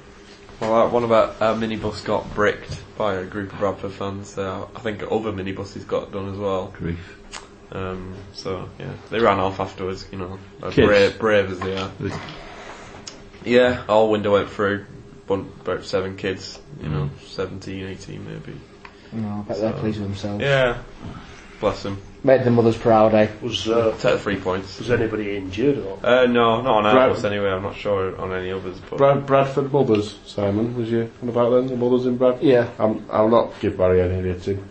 [0.60, 4.38] well, uh, one of our, our minibus got bricked by a group of Bradford fans.
[4.38, 6.68] Uh, I think other minibuses got done as well.
[6.76, 7.18] Grief.
[7.70, 10.06] Um, so yeah, they ran off afterwards.
[10.10, 10.38] You know,
[10.74, 11.90] brave, brave as they are.
[13.44, 14.86] Yeah, all window went through.
[15.28, 16.60] About seven kids.
[16.82, 18.58] You know, 17, 18 maybe.
[19.12, 20.42] you know, I bet they're pleased with themselves.
[20.42, 20.78] Yeah.
[21.60, 22.00] Bless them.
[22.22, 23.28] Made the mothers proud, eh?
[23.40, 24.78] Was uh, Take the three points.
[24.78, 25.98] was anybody injured or?
[26.02, 27.48] Uh, no, not on our Brad- bus anyway.
[27.50, 28.78] I'm not sure on any others.
[28.90, 31.66] But Brad, Bradford mothers, Simon, was you on about then?
[31.68, 32.42] The mothers in Bradford?
[32.42, 32.68] Yeah.
[32.78, 34.66] I'm, I'll not give Barry any editing.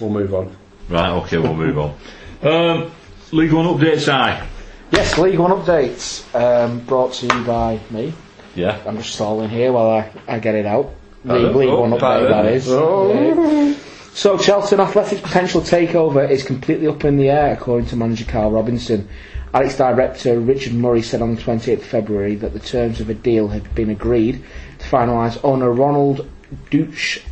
[0.00, 0.56] We'll move on.
[0.88, 1.96] Right, okay, we'll move on.
[2.42, 2.92] Um,
[3.32, 4.46] League One updates, I.
[4.90, 8.14] Yes, League One updates um, brought to you by me.
[8.54, 8.80] Yeah.
[8.86, 10.92] I'm just stalling here while I, I get it out.
[11.26, 11.50] Hello.
[11.52, 12.68] League Oh, One update, that is.
[12.68, 13.74] Yeah.
[14.14, 18.50] So, Charlton Athletics' potential takeover is completely up in the air, according to manager Karl
[18.50, 19.08] Robinson.
[19.52, 23.14] Addicks director Richard Murray said on the 28th of February that the terms of a
[23.14, 24.42] deal had been agreed
[24.78, 26.28] to finalise owner Ronald
[26.70, 27.22] Dutch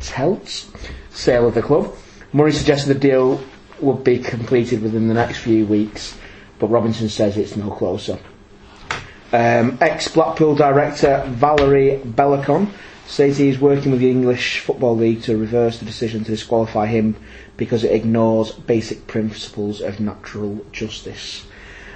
[0.00, 0.70] Telt's
[1.10, 1.94] sale of the club.
[2.32, 3.40] Murray suggested the deal
[3.80, 6.16] would be completed within the next few weeks,
[6.58, 8.18] but Robinson says it's no closer.
[9.32, 12.70] Um, Ex Blackpool director Valeri Belokon
[13.06, 16.86] says he is working with the English Football League to reverse the decision to disqualify
[16.86, 17.16] him
[17.56, 21.46] because it ignores basic principles of natural justice.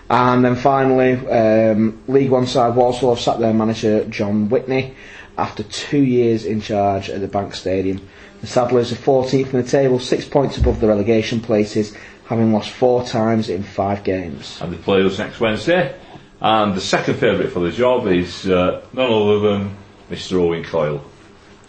[0.08, 4.94] And then finally, um, League One side Walsall have sacked their manager Jon Whitney
[5.38, 8.00] after two years in charge at the Bank Stadium.
[8.40, 11.94] The Saddlers are 14th in the table, six points above the relegation places,
[12.30, 14.56] having lost four times in five games.
[14.62, 15.94] And they play us next Wednesday.
[16.40, 19.76] And the second favourite for the job is uh, none other than
[20.10, 20.40] Mr.
[20.40, 21.02] Owen Coyle.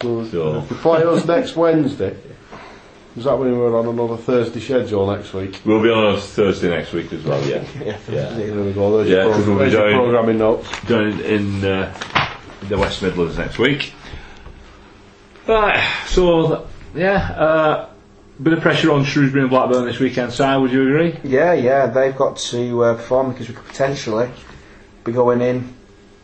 [0.02, 2.16] So, We play us next Wednesday.
[3.18, 5.60] Is that when we're on another Thursday schedule next week?
[5.66, 7.66] we'll be on a Thursday next week as well, yeah.
[7.84, 8.30] Yeah, Yeah.
[8.36, 10.82] There we go, there's Yeah, your, 'cause program, we'll be there's your doing- programming notes.
[10.88, 11.94] Down in uh,
[12.70, 13.94] the West Midlands next week.
[15.48, 16.60] Right, so, th-
[16.96, 17.90] yeah, uh,
[18.42, 21.20] bit of pressure on Shrewsbury and Blackburn this weekend, Si, would you agree?
[21.24, 24.30] Yeah, yeah, they've got to uh, perform because we could potentially
[25.04, 25.74] be going in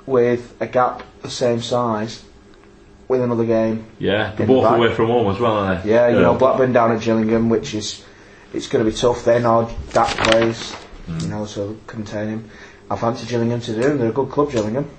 [0.05, 2.23] with a gap the same size
[3.07, 3.85] with another game.
[3.99, 5.91] Yeah, they're In the both away from home as well, aren't they?
[5.91, 8.03] Yeah, you know, Blackburn down at Gillingham, which is
[8.53, 9.23] it's going to be tough.
[9.25, 10.75] They know Dack plays,
[11.21, 12.49] you know, so contain him.
[12.89, 13.97] I fancy Gillingham to do.
[13.97, 14.89] They're a good club, Gillingham.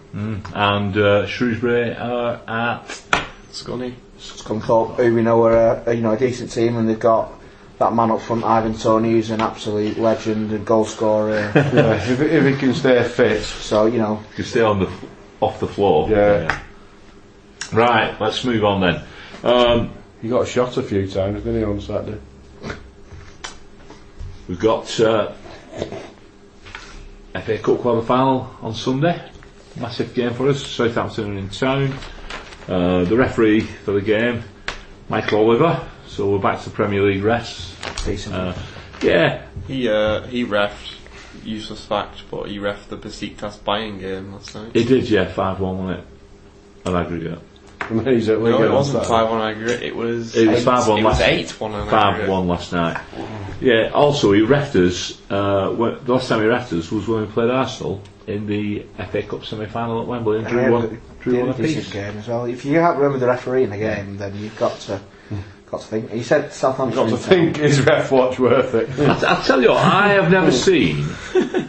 [0.55, 2.87] and uh, Shrewsbury are at
[3.51, 3.95] Scunny.
[4.19, 7.33] Scunthorpe, who we know are a, you know a decent team, and they've got
[7.79, 11.53] that man up front, Ivan Toney, who's an absolute legend and goal scorer.
[11.55, 13.43] Yeah, if, if he can stay fit.
[13.43, 14.91] so you know, can stay on the
[15.41, 16.09] off the floor.
[16.11, 16.61] Yeah.
[17.73, 19.03] Right, let's move on then.
[19.45, 22.19] Um, He got shot a few times, didn't he, on Saturday?
[24.49, 25.33] we've got uh,
[27.35, 29.23] FA Cup quarter final on Sunday.
[29.77, 30.67] Massive game for us.
[30.67, 31.95] Southampton are in town.
[32.69, 34.43] Uh, the referee for the game,
[35.09, 35.87] Michael Oliver.
[36.07, 37.75] So we're back to Premier League refs.
[38.05, 38.35] decent.
[38.35, 38.55] Uh,
[39.03, 40.95] yeah, He uh, he refed
[41.45, 44.73] useless fact, but he refed the Besiktas Bayern game last night.
[44.75, 45.09] it did.
[45.09, 46.05] Yeah, five one on it.
[46.85, 47.39] An aggregate.
[47.89, 49.83] And he's at Wigan no, it wasn't five one aggregate.
[49.83, 53.01] It was It was 5-1 It was last- eight one Five one last night.
[53.63, 53.91] Yeah.
[53.95, 55.19] Also, he refed us.
[55.31, 58.85] Uh, when- the last time he refed us was when we played Arsenal in the
[59.11, 61.63] FA Cup semi-final at Wembley and And drew one, a- drew they one had a
[61.63, 61.93] decent apiece.
[61.93, 62.45] game as well.
[62.45, 65.01] If you can't remember the referee in the game, then you've got to
[65.71, 66.11] got to think.
[66.11, 66.97] He said Southampton.
[67.09, 67.29] Got to town.
[67.53, 68.89] think, is ref watch worth it?
[68.99, 71.05] I- I'll tell you, what, I have never seen,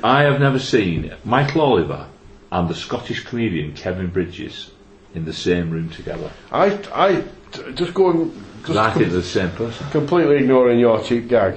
[0.03, 2.07] I have never seen Michael Oliver
[2.51, 4.71] and the Scottish comedian Kevin Bridges
[5.13, 6.31] in the same room together.
[6.51, 8.31] I, I, t- just going,
[8.63, 9.89] 'Cause just I com- think the same person.
[9.91, 11.55] completely ignoring your cheap gag.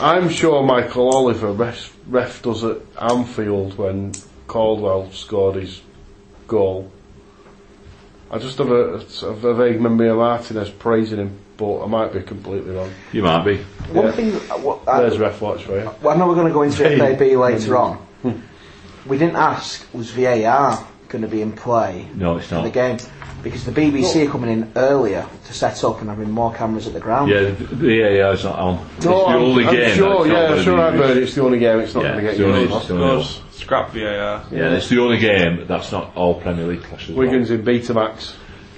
[0.00, 2.78] I'm sure Michael Oliver ref, refed us at
[3.10, 4.12] Anfield when
[4.46, 5.82] Caldwell scored his
[6.48, 6.90] goal.
[8.34, 12.12] I just have a, sort a vague memory of Martinez praising him, but I might
[12.12, 12.90] be completely wrong.
[13.12, 13.58] You might be.
[13.92, 14.10] One Yeah.
[14.10, 14.34] thing.
[14.34, 15.88] uh, what, I, There's ref watch for you.
[16.02, 16.98] well, I know we're going to go into Hey.
[16.98, 18.04] FAB later on.
[19.06, 22.62] We didn't ask was VAR going to be in play No, it's not.
[22.62, 22.96] for the game
[23.44, 26.94] because the BBC are coming in earlier to set up and having more cameras at
[26.94, 27.30] the ground.
[27.30, 28.84] Yeah, the the VAR is not on.
[28.96, 29.94] It's the I'm, only I'm game.
[29.96, 32.24] sure, yeah, gonna sure be I've heard it's the only game it's not Yeah, going
[32.24, 33.40] to get the only- used.
[33.56, 34.44] It's the only- scrap VAR.
[34.50, 37.14] Yeah, it's the only game that's not all Premier League clashes.
[37.16, 38.34] Wigan's in Betamax.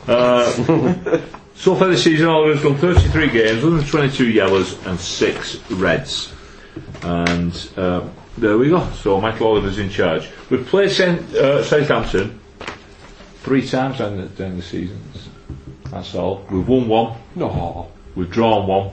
[0.06, 0.50] Uh,
[1.54, 6.32] so far this season, Oliver's done 33 games, 122 yellows and 6 reds.
[7.02, 8.06] And uh,
[8.38, 8.88] there we go.
[8.92, 10.28] So Michael Oliver's in charge.
[10.50, 12.38] We've played Saint, uh, Southampton
[13.42, 15.28] three times during the, during the seasons.
[15.90, 16.44] That's all.
[16.50, 17.90] We've won one, No.
[18.14, 18.90] we've drawn one,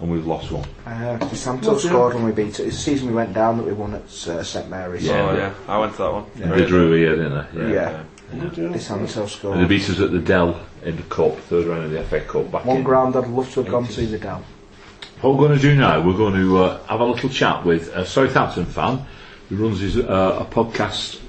[0.00, 0.68] and we've lost one.
[0.86, 2.66] Uh, Santos scored when we beat it.
[2.66, 5.04] It's the season we went down that we won at uh, St Mary's.
[5.04, 5.30] Yeah.
[5.30, 6.26] Oh yeah, I went to that one.
[6.34, 7.74] They drew here, didn't they?
[7.74, 8.04] Yeah.
[8.30, 11.90] This Santos And they beat us at the Dell in the Cup, third round of
[11.90, 14.44] the FA Cup back One in ground I'd love to have gone to the Dell.
[15.22, 17.88] What we're going to do now, we're going to uh, have a little chat with
[17.94, 19.06] a Southampton fan
[19.48, 21.20] who runs his, uh, a podcast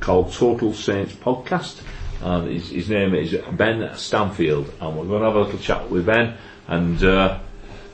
[0.00, 1.82] called Total Saints Podcast.
[2.22, 4.72] And his, his name is Ben Stanfield.
[4.80, 6.36] And we're going to have a little chat with Ben.
[6.66, 7.38] And uh,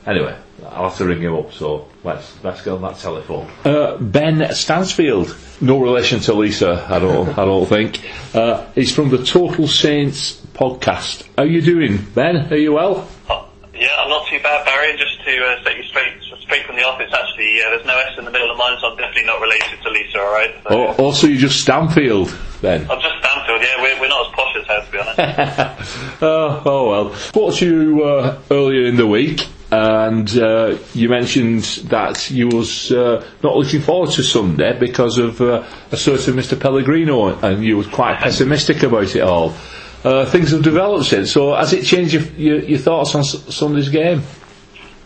[0.05, 0.37] anyway,
[0.69, 1.51] I'll have to ring him up.
[1.53, 3.49] So let's let's get on that telephone.
[3.65, 7.99] Uh, ben Stansfield, no relation to Lisa, I don't I don't think.
[8.33, 11.25] Uh, he's from the Total Saints Podcast.
[11.37, 12.51] How you doing, Ben?
[12.53, 13.07] Are you well?
[13.29, 14.95] Oh, Yeah, I'm not too bad, Barry.
[14.97, 18.17] Just to uh, set you straight, straight from the office, actually, uh, there's no S
[18.19, 20.19] in the middle of mine, so I'm definitely not related to Lisa.
[20.19, 20.53] All right.
[20.63, 22.81] So Oh, also, you're just Stanfield, then?
[22.91, 23.61] I'm just Stanfield.
[23.61, 26.21] Yeah, we're, we're not as posh as her, to be honest.
[26.21, 27.15] Oh, oh well.
[27.15, 32.91] Spoke to you uh, earlier in the week, and uh, you mentioned that you was
[32.91, 36.59] uh, not looking forward to Sunday because of uh, a certain Mr.
[36.59, 39.55] Pellegrino, and you was quite pessimistic about it all.
[40.03, 41.31] Uh, things have developed since.
[41.31, 44.21] So, has it changed your, your, your thoughts on S- Sunday's game?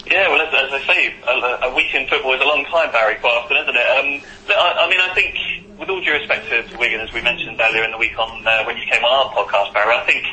[0.05, 2.91] Yeah, well, as, as I say, a, a week in football is a long time,
[2.91, 3.87] Barry, quite often, isn't it?
[3.99, 7.21] Um, I, I mean, I think, with all due respect to, to Wigan, as we
[7.21, 10.03] mentioned earlier in the week on uh, when you came on our podcast, Barry, I
[10.05, 10.25] think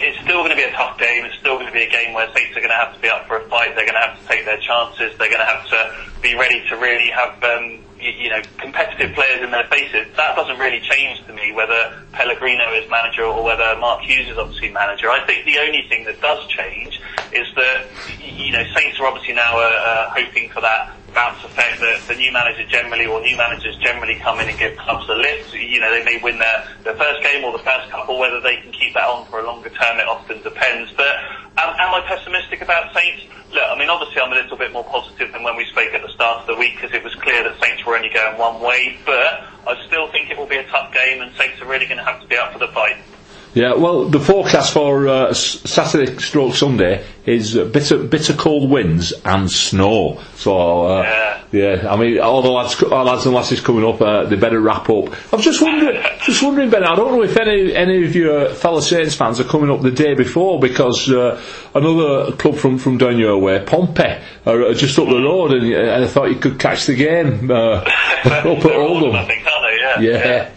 [0.00, 1.24] it's still going to be a tough game.
[1.24, 3.08] It's still going to be a game where Saints are going to have to be
[3.08, 3.74] up for a fight.
[3.74, 5.16] They're going to have to take their chances.
[5.18, 9.14] They're going to have to be ready to really have, um, you, you know, competitive
[9.14, 10.06] players in their faces.
[10.16, 14.38] That doesn't really change to me whether Pellegrino is manager or whether Mark Hughes is
[14.38, 15.10] obviously manager.
[15.10, 17.00] I think the only thing that does change
[17.32, 17.86] is that,
[18.20, 22.14] you know, Saints are obviously now uh, uh, hoping for that bounce effect that the
[22.14, 25.54] new manager generally or new managers generally come in and give clubs a lift.
[25.54, 28.56] You know, they may win their, their first game or the first couple, whether they
[28.56, 30.92] can keep that on for a longer term, it often depends.
[30.96, 31.16] But
[31.56, 33.24] am, am I pessimistic about Saints?
[33.52, 36.02] Look, I mean, obviously I'm a little bit more positive than when we spoke at
[36.02, 38.60] the start of the week because it was clear that Saints were only going one
[38.60, 41.86] way, but I still think it will be a tough game and Saints are really
[41.86, 42.96] going to have to be up for the fight.
[43.54, 49.12] Yeah, well, the forecast for uh, Saturday stroke Sunday is uh, bitter, bitter cold winds
[49.24, 50.20] and snow.
[50.36, 51.42] So, uh, Yeah.
[51.80, 54.60] yeah, I mean, all the lads, our lads and lasses coming up, uh, they better
[54.60, 55.14] wrap up.
[55.32, 56.84] I'm just wondering, just wondering, Ben.
[56.84, 59.90] I don't know if any any of your fellow Saints fans are coming up the
[59.90, 61.40] day before because uh,
[61.74, 65.72] another club from from down your way, Pompey, are uh, just up the road, and,
[65.72, 67.54] and I thought you could catch the game uh,
[68.24, 70.06] up at Oldham, I think, aren't they?
[70.06, 70.20] Yeah.
[70.20, 70.50] Yeah.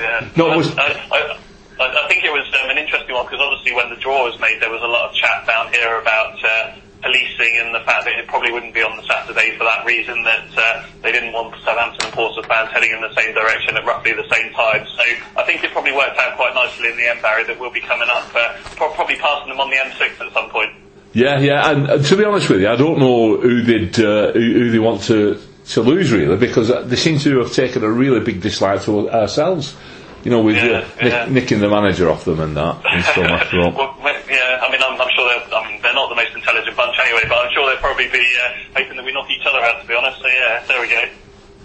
[0.00, 0.28] Yeah.
[0.36, 1.38] No, it I, was- I, I,
[1.80, 4.38] I I think it was um, an interesting one because obviously when the draw was
[4.40, 8.08] made, there was a lot of chat down here about uh, policing and the fact
[8.08, 11.32] that it probably wouldn't be on the Saturday for that reason that uh, they didn't
[11.32, 14.86] want Southampton and Portsmouth fans heading in the same direction at roughly the same time.
[14.86, 15.04] So
[15.36, 17.82] I think it probably worked out quite nicely in the end, Barry, that we'll be
[17.82, 20.72] coming up, uh, pro- probably passing them on the M6 at some point.
[21.12, 24.32] Yeah, yeah, and, and to be honest with you, I don't know who they'd uh,
[24.32, 27.84] who, who they want to to lose really, because uh, they seem to have taken
[27.84, 29.76] a really big dislike to ourselves.
[30.24, 33.22] You know, with Yeah, uh, nick, nicking the manager off them and that, and so
[33.60, 33.72] all.
[34.02, 36.76] well, yeah, I mean, I'm, I'm sure they're, I mean, they're not the most intelligent
[36.76, 39.60] bunch anyway, but I'm sure they'll probably be uh, hoping that we knock each other
[39.60, 40.20] out, to be honest.
[40.20, 41.04] So yeah, there we go.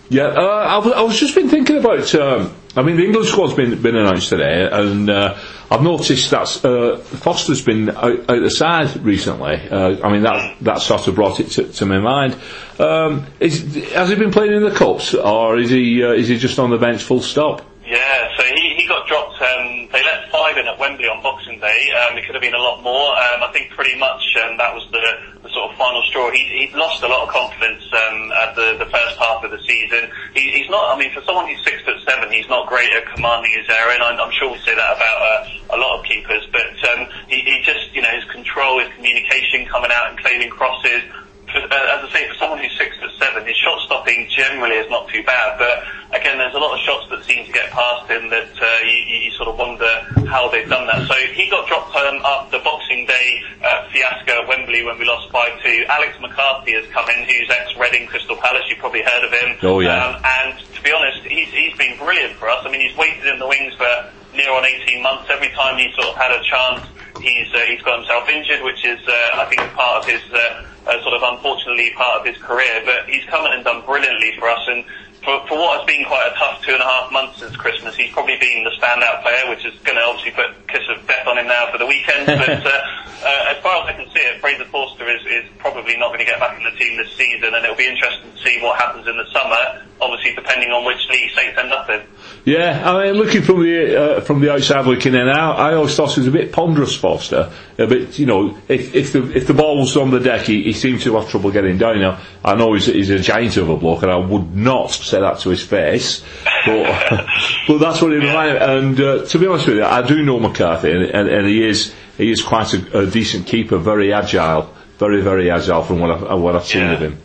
[0.10, 2.14] Yeah, uh, I was just been thinking about.
[2.16, 5.38] Um, I mean, the England squad's been been announced today, and uh,
[5.70, 9.56] I've noticed that uh, Forster's been out, out the side recently.
[9.70, 12.38] Uh, I mean, that that sort of brought it to, to my mind.
[12.80, 16.38] Um, is, has he been playing in the cups, or is he uh, is he
[16.38, 17.62] just on the bench full stop?
[17.90, 19.42] Yeah, so he, he got dropped.
[19.42, 21.90] Um, they let five in at Wembley on Boxing Day.
[22.06, 23.18] Um, it could have been a lot more.
[23.18, 25.02] Um, I think pretty much um, that was the,
[25.42, 26.30] the sort of final straw.
[26.30, 29.58] He, he'd lost a lot of confidence um, at the, the first half of the
[29.66, 30.06] season.
[30.36, 30.94] He, he's not.
[30.94, 33.98] I mean, for someone who's six foot seven, he's not great at commanding his area,
[33.98, 36.46] and I'm, I'm sure we say that about uh, a lot of keepers.
[36.54, 40.54] But um, he, he just, you know, his control, his communication, coming out and claiming
[40.54, 41.10] crosses
[41.52, 44.76] for, uh, as I say, for someone who's six foot seven, his shot stopping generally
[44.76, 45.58] is not too bad.
[45.58, 45.84] But
[46.16, 49.28] again, there's a lot of shots that seem to get past him that uh, you,
[49.28, 49.90] you sort of wonder
[50.28, 51.08] how they've done that.
[51.08, 55.32] So he got dropped um, after Boxing Day uh, fiasco at Wembley when we lost
[55.32, 55.88] 5-2.
[55.88, 58.64] Alex McCarthy has come in, who's ex-Reading Crystal Palace.
[58.70, 59.58] You've probably heard of him.
[59.64, 60.06] Oh, yeah.
[60.06, 62.64] Um, and to be honest, he's, he's been brilliant for us.
[62.66, 65.30] I mean, he's waited in the wings for near on 18 months.
[65.30, 66.86] Every time he's sort of had a chance,
[67.22, 70.66] he's uh, he's got himself injured, which is uh, I think part of his uh,
[70.88, 72.82] uh, sort of unfortunately part of his career.
[72.86, 74.84] But he's come in and done brilliantly for us, and
[75.30, 77.96] for, for what has been quite a tough two and a half months since Christmas,
[77.96, 81.06] he's probably been the standout player, which is going to obviously put a kiss of
[81.06, 82.26] death on him now for the weekend.
[82.42, 85.98] but uh, uh, as far as I can see it, Fraser Forster is, is probably
[85.98, 88.38] not going to get back in the team this season, and it'll be interesting to
[88.42, 89.86] see what happens in the summer.
[90.02, 92.02] Obviously, depending on which league Saints end up in.
[92.46, 95.96] Yeah, I mean, looking from the uh, from the outside looking in, I, I always
[95.96, 97.52] thought he was a bit ponderous, Forster.
[97.80, 100.64] A bit, you know, if if the if the ball was on the deck, he,
[100.64, 102.00] he seemed to have trouble getting down.
[102.00, 105.22] Now, I know he's, he's a giant of a bloke, and I would not say
[105.22, 106.22] that to his face,
[106.66, 107.26] but
[107.68, 108.62] but that's what he reminded.
[108.62, 111.66] And uh, to be honest with you, I do know McCarthy, and, and, and he
[111.66, 116.12] is he is quite a, a decent keeper, very agile, very very agile from what
[116.12, 116.94] I, what I've seen Yeah.
[116.94, 117.22] of him.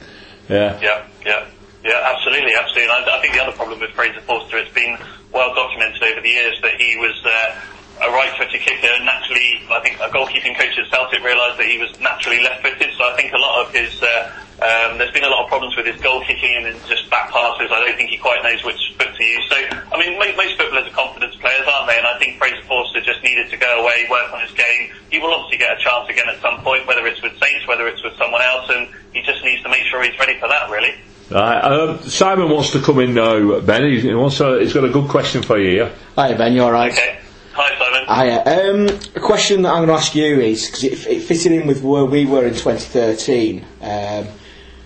[0.48, 0.78] Yeah.
[0.80, 1.46] Yeah, yeah,
[1.84, 2.84] yeah, absolutely, absolutely.
[2.94, 4.96] And I, I think the other problem with Fraser Forster, it's been
[5.32, 7.60] well documented over the years that he was uh,
[8.02, 8.92] a right-footed kicker.
[9.04, 12.90] Naturally, I think a goalkeeping coach at Celtic realised that he was naturally left-footed.
[12.98, 15.76] So I think a lot of his, uh, um, there's been a lot of problems
[15.76, 17.70] with his goal kicking and just back passes.
[17.70, 19.46] I don't think he quite knows which foot to use.
[19.48, 19.56] So
[19.94, 21.98] I mean, most, most footballers are confidence players, aren't they?
[21.98, 24.90] And I think Fraser Forster just needed to go away, work on his game.
[25.10, 27.86] He will obviously get a chance again at some point, whether it's with Saints, whether
[27.86, 30.68] it's with someone else, and he just needs to make sure he's ready for that,
[30.70, 30.94] really.
[31.30, 33.84] Right, um, Simon wants to come in now, Ben.
[33.84, 35.92] He, he wants to, he's got a good question for you here.
[36.16, 36.92] Hi Ben, you alright?
[36.92, 37.18] Okay.
[37.56, 38.04] Hi, Simon.
[38.10, 38.40] Hiya.
[38.50, 41.68] Um, a question that I'm going to ask you is because it, it fitted in
[41.68, 43.64] with where we were in 2013.
[43.80, 44.26] Um,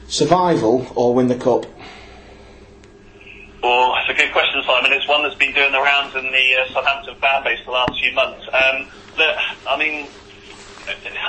[0.09, 1.65] survival or win the cup?
[3.63, 4.93] Well, it's a good question, Simon.
[4.93, 7.99] It's one that's been doing the rounds in the uh, Southampton fan base the last
[7.99, 8.47] few months.
[8.49, 8.87] Um,
[9.67, 10.07] I mean,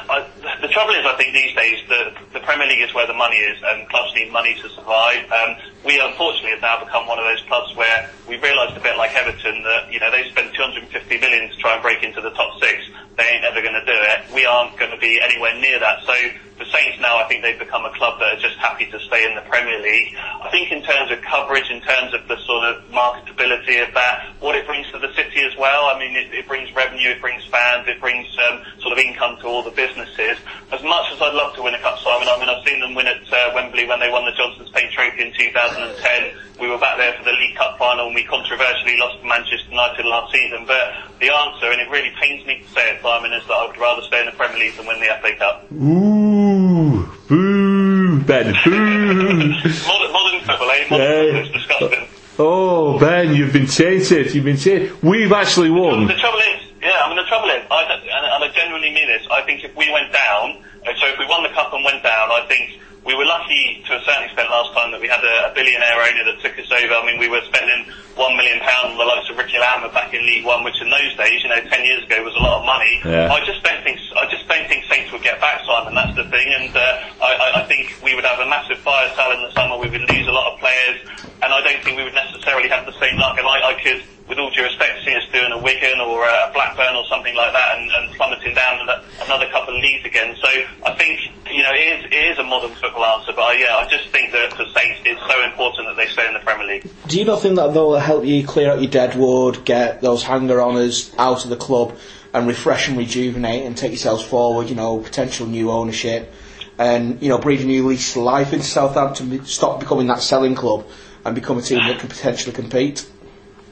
[0.10, 0.26] I,
[0.62, 3.38] the trouble is, I think these days the, the Premier League is where the money
[3.38, 5.30] is, and clubs need money to survive.
[5.32, 8.98] Um, we unfortunately have now become one of those clubs where we realised a bit
[8.98, 12.32] like Everton that you know they spent 250 million to try and break into the
[12.32, 12.84] top six.
[13.20, 14.32] They ain't ever going to do it.
[14.34, 16.00] We aren't going to be anywhere near that.
[16.08, 16.16] So
[16.56, 19.28] the Saints now, I think they've become a club that are just happy to stay
[19.28, 20.16] in the Premier League.
[20.16, 24.32] I think in terms of coverage, in terms of the sort of marketability of that,
[24.40, 25.92] what it brings to the city as well.
[25.92, 29.36] I mean, it, it brings revenue, it brings fans, it brings um, sort of income
[29.44, 30.40] to all the businesses.
[30.72, 32.96] As much as I'd love to win a cup, Simon, I mean, I've seen them
[32.96, 36.40] win at uh, Wembley when they won the Johnstone's Paint Trophy in 2010.
[36.60, 39.72] We were back there for the League Cup final and we controversially lost to Manchester
[39.72, 40.68] United last season.
[40.68, 40.92] But
[41.24, 44.04] the answer, and it really pains me to say it, Is that I would rather
[44.04, 45.66] stay in the Premier League than win the FA Cup.
[45.74, 48.70] Ooh, boo, Ben, boo.
[48.70, 50.86] Modern, modern football, eh?
[50.92, 51.24] Modern Yeah.
[51.24, 52.08] football is disgusting.
[52.38, 54.34] oh, Ben, you've been tainted.
[54.36, 55.02] You've been tainted.
[55.02, 56.06] We've actually won.
[56.06, 59.08] The trouble is, yeah, I mean, the trouble is, I, and, and I genuinely mean
[59.08, 62.04] this, I think if we went down, so if we won the cup and went
[62.04, 62.80] down, I think
[63.10, 65.98] we were lucky to a certain extent last time that we had a, a billionaire
[65.98, 66.94] owner that took us over.
[66.94, 70.14] I mean, we were spending one million pounds on the likes of Ricky Lambert back
[70.14, 72.62] in League One, which in those days, you know, ten years ago was a lot
[72.62, 73.02] of money.
[73.02, 73.34] Yeah.
[73.34, 75.98] I just don't think, I just don't think Saints would get back, Simon.
[75.98, 79.34] That's the thing, and uh, I, I, think we would have a massive fire sale
[79.34, 79.82] in the summer.
[79.82, 81.02] We would lose a lot of players,
[81.42, 83.42] and I don't think we would necessarily have the same luck.
[83.42, 86.52] And I, I could with all due respect, see us doing a Wigan or a
[86.54, 88.88] Blackburn or something like that and, and plummeting down
[89.26, 90.36] another couple of leagues again.
[90.40, 90.48] So
[90.86, 91.20] I think,
[91.52, 94.10] you know, it is, it is a modern football answer, but I, yeah, I just
[94.10, 96.90] think that for Saints it's so important that they stay in the Premier League.
[97.08, 101.14] Do you not think that they'll help you clear out your deadwood, get those hanger-oners
[101.18, 101.98] out of the club,
[102.32, 104.70] and refresh and rejuvenate and take yourselves forward?
[104.70, 106.32] You know, potential new ownership,
[106.78, 109.44] and you know, breathe a new lease of life into Southampton.
[109.46, 110.88] Stop becoming that selling club
[111.26, 113.10] and become a team that can potentially compete.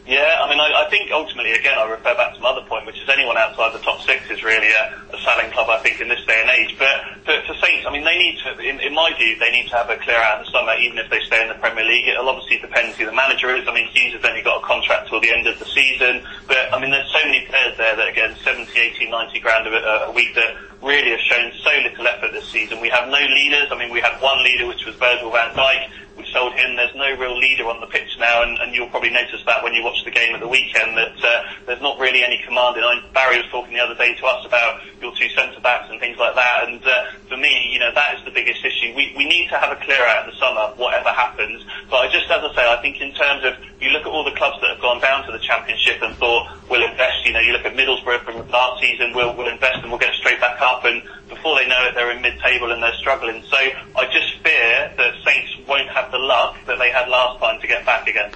[0.07, 2.87] Yeah, I mean, I, I think ultimately, again, I refer back to my other point,
[2.87, 5.99] which is anyone outside the top six is really a, a selling club, I think,
[5.99, 6.79] in this day and age.
[6.79, 9.67] But for, for Saints, I mean, they need to, in, in my view, they need
[9.67, 11.83] to have a clear out in the summer, even if they stay in the Premier
[11.83, 12.07] League.
[12.07, 13.67] It'll obviously depend who the manager is.
[13.67, 16.23] I mean, Hughes has only got a contract till the end of the season.
[16.47, 19.75] But, I mean, there's so many players there that getting 70, 80, 90 grand a,
[19.75, 22.79] uh, a week that really have shown so little effort this season.
[22.79, 23.67] We have no leaders.
[23.71, 26.06] I mean, we had one leader, which was Virgil van Dijk.
[26.17, 26.75] We sold him.
[26.75, 29.73] There's no real leader on the pitch now, and, and you'll probably notice that when
[29.73, 32.83] you watch the game at the weekend that uh, there's not really any commanding.
[32.83, 35.87] I mean, Barry was talking the other day to us about your two centre backs
[35.91, 38.93] and things like that, and uh, for me, you know, that is the biggest issue.
[38.95, 41.63] We we need to have a clear out in the summer, whatever happens.
[41.89, 44.23] But I just, as I say, I think in terms of you look at all
[44.23, 47.25] the clubs that have gone down to the Championship and thought we'll invest.
[47.25, 50.15] You know, you look at Middlesbrough from last season, we'll we'll invest and we'll get
[50.15, 53.43] straight back up, and before they know it, they're in mid-table and they're struggling.
[53.43, 57.59] So I just fear that Saints won't have the luck that they had last time
[57.61, 58.31] to get back again.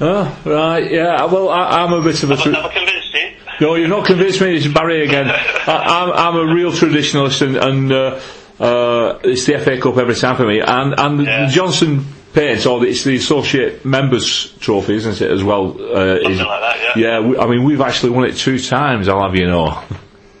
[0.00, 1.24] Oh, right, yeah.
[1.24, 2.36] Well, I, I'm a bit of a.
[2.36, 3.30] Have, Tra- have convinced you?
[3.60, 4.56] no, you've not convinced me.
[4.56, 5.26] It's Barry again.
[5.66, 8.20] I, I'm, I'm a real traditionalist, and, and uh,
[8.62, 10.60] uh, it's the FA Cup every time for me.
[10.60, 11.46] And and Yeah.
[11.46, 15.30] the Johnstone Paint, or it's the associate members trophy, isn't it?
[15.32, 15.70] As well.
[15.72, 17.02] Uh, Something is- like that, yeah.
[17.18, 19.08] Yeah, we, I mean, we've actually won it two times.
[19.08, 19.82] I'll have you know.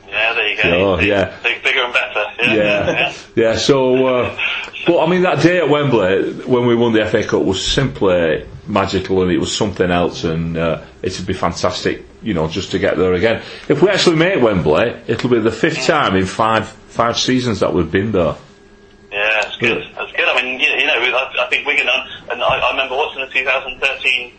[0.08, 0.92] Yeah, there you go.
[0.92, 1.36] Oh, Big- yeah.
[1.42, 2.24] big- bigger and better.
[2.38, 3.56] Yeah, Yeah, yeah.
[3.56, 4.38] So, uh,
[4.88, 8.46] but I mean, that day at Wembley when we won the FA Cup was simply
[8.66, 12.78] magical, and it was something else, and uh, it'd be fantastic, you know, just to
[12.78, 13.42] get there again.
[13.68, 17.74] If we actually make Wembley, it'll be the fifth time in five five seasons that
[17.74, 18.36] we've been there.
[19.12, 19.86] Yeah, that's good.
[19.94, 20.26] That's good.
[20.26, 23.30] I mean, you, know, I, I think Wigan, and, and I, I remember watching the
[23.30, 23.78] 2013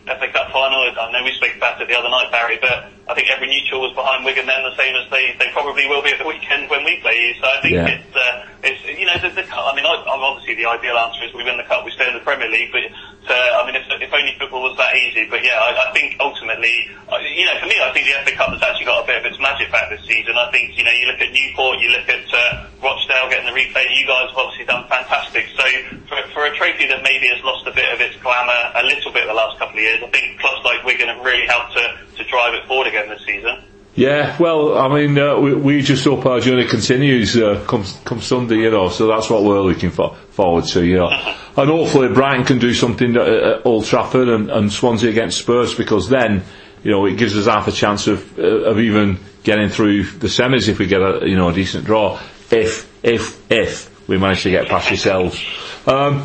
[0.06, 0.82] FA Cup final.
[0.84, 3.80] I know we spoke about it the other night, Barry, but I think every neutral
[3.82, 6.70] was behind Wigan then, the same as they, they probably will be at the weekend
[6.70, 7.34] when we play.
[7.40, 7.90] So I think Yeah.
[7.90, 11.24] it's, uh, it's, you know, the, the I mean, I, I'm obviously the ideal answer
[11.24, 12.82] is we win the cup, we stay in the Premier League, but
[13.30, 15.26] uh, I mean, if, if only football was that easy.
[15.28, 18.32] But yeah, I, I think ultimately, uh, you know, for me, I think the FA
[18.36, 20.34] Cup has actually got a bit of its magic back this season.
[20.38, 23.56] I think, you know, you look at Newport, you look at uh, Rochdale getting the
[23.56, 23.86] replay.
[23.94, 25.46] You guys have obviously done fantastic.
[25.58, 25.64] So
[26.08, 29.12] for, for a trophy that maybe has lost a bit of its glamour a little
[29.12, 31.98] bit the last couple of years, I think clubs like Wigan have really helped to,
[32.16, 33.64] to drive it forward again this season.
[33.94, 38.20] Yeah, well, I mean, uh, we, we just hope our journey continues uh, come come
[38.20, 38.88] Sunday, you know.
[38.88, 41.10] So that's what we're looking for forward to, you know.
[41.56, 45.74] And hopefully Brighton can do something at, at Old Trafford and, and Swansea against Spurs
[45.74, 46.44] because then,
[46.84, 50.28] you know, it gives us half a chance of uh, of even getting through the
[50.28, 52.20] semis if we get a you know a decent draw.
[52.50, 55.42] If if if we manage to get past yourselves.
[55.86, 56.24] Um,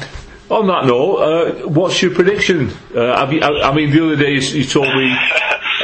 [0.49, 2.70] on that note, uh, what's your prediction?
[2.95, 5.10] Uh, you, I, I mean, the other day you, you told me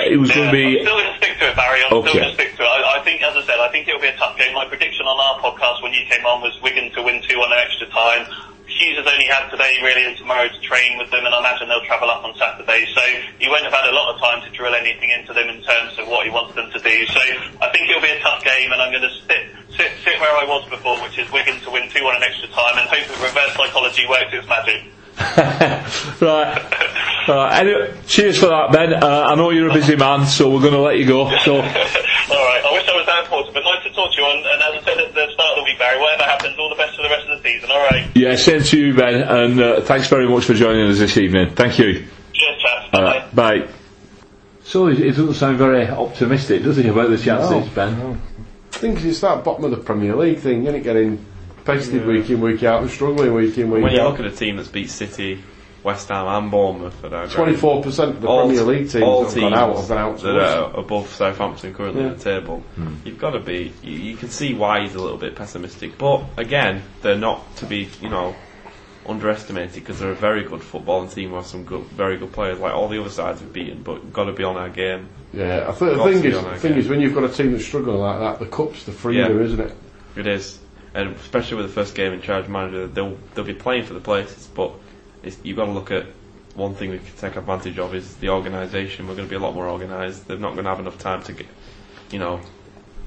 [0.06, 0.82] it was going to I'm be.
[0.84, 1.80] still going to stick to it, Barry.
[1.84, 2.10] I'm Okay.
[2.10, 2.68] still going to stick to it.
[2.68, 4.54] I, I think, as I said, I think it'll be a tough game.
[4.54, 7.52] My prediction on our podcast when you came on was Wigan to win 2 on
[7.58, 8.28] extra time.
[8.72, 11.68] Hughes has only had today really and tomorrow to train with them and I imagine
[11.68, 13.04] they'll travel up on Saturday so
[13.40, 16.00] he won't have had a lot of time to drill anything into them in terms
[16.00, 17.22] of what he wants them to do so
[17.60, 19.44] I think it'll be a tough game and I'm going to sit,
[19.76, 22.48] sit, sit where I was before which is Wigan to win 2 on an extra
[22.50, 24.88] time and hope that reverse psychology works its magic.
[26.22, 27.28] right.
[27.28, 27.60] right.
[27.60, 28.94] Anyway, cheers for that, Ben.
[28.94, 31.30] Uh, I know you're a busy man, so we're going to let you go.
[31.40, 34.28] So, All right, I wish I was that important, but nice to talk to you.
[34.28, 36.70] And, and as I said at the start of the week, Barry, whatever happens, all
[36.70, 37.70] the best for the rest of the season.
[37.72, 40.98] All right, yeah, same to you, Ben, and uh, thanks very much for joining us
[40.98, 41.54] this evening.
[41.56, 42.06] Thank you.
[42.34, 42.90] cheers, chaps.
[42.94, 43.18] All Bye.
[43.18, 43.68] right, bye.
[44.64, 48.22] So it it doesn't sound very optimistic, does it, about the chances, No, Ben?
[48.74, 50.84] I think it's that bottom of the Premier League thing, isn't it?
[50.84, 51.24] Getting
[51.78, 54.32] pasted week in, week out, and struggling week in, week When you look at a
[54.32, 55.44] team that's beat City,
[55.84, 59.32] West Ham, and Bournemouth, that Twenty-four percent of the all, Premier League teams all that
[59.34, 62.12] have gone out have gone out that are above Southampton currently Yeah.
[62.12, 62.60] in the table.
[62.76, 62.96] Hmm.
[63.04, 63.74] You've got to be.
[63.82, 67.66] You, you can see why he's a little bit pessimistic, but again, they're not to
[67.66, 68.36] be, you know,
[69.08, 72.60] underestimated because they're a very good footballing team with some good, very good players.
[72.60, 75.10] Like all the other sides have beaten, but got to be on our game.
[75.34, 76.80] Yeah, I think the thing is, the thing game.
[76.80, 79.44] is, when you've got a team that's struggling like that, the cup's the freedom, Yeah.
[79.46, 79.76] isn't it?
[80.18, 80.60] It is,
[80.94, 84.00] and especially with the first game in charge manager, they'll they'll be playing for the
[84.00, 84.74] places, but
[85.44, 86.06] you've got to look at
[86.56, 89.08] one thing we can take advantage of is the organisation.
[89.08, 90.28] We're going to be a lot more organised.
[90.28, 91.48] They're not going to have enough time to get,
[92.12, 92.42] you know,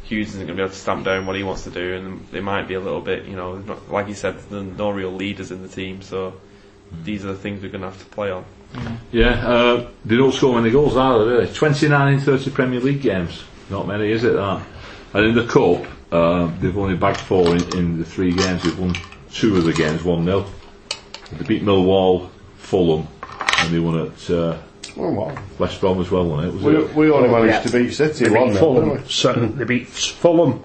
[0.05, 2.27] Hughes isn't going to be able to stamp down what he wants to do, and
[2.29, 5.11] they might be a little bit, you know, not, like you said, there's no real
[5.11, 6.35] leaders in the team, so
[7.03, 8.45] these are the things we're going to have to play on.
[9.13, 11.53] Yeah, uh, they don't score many goals do they?
[11.53, 13.45] 29 in 30 Premier League games.
[13.71, 14.63] Not many, is it, that?
[15.15, 18.63] And in the Cup, uh, they've only bagged four in, in the three games.
[18.63, 18.95] They've won
[19.33, 20.47] two of the games, 1 0.
[21.33, 23.09] They beat Millwall, Fulham,
[23.59, 24.59] and they won at uh,
[24.97, 25.37] Oh.
[25.59, 26.55] West Brom as well, wasn't it?
[26.55, 26.95] Was We, it?
[26.95, 27.61] we only managed yeah.
[27.63, 28.89] to beat City They one beat 0 Fulham.
[28.91, 29.11] didn't?
[29.11, 30.63] So they beat Fulham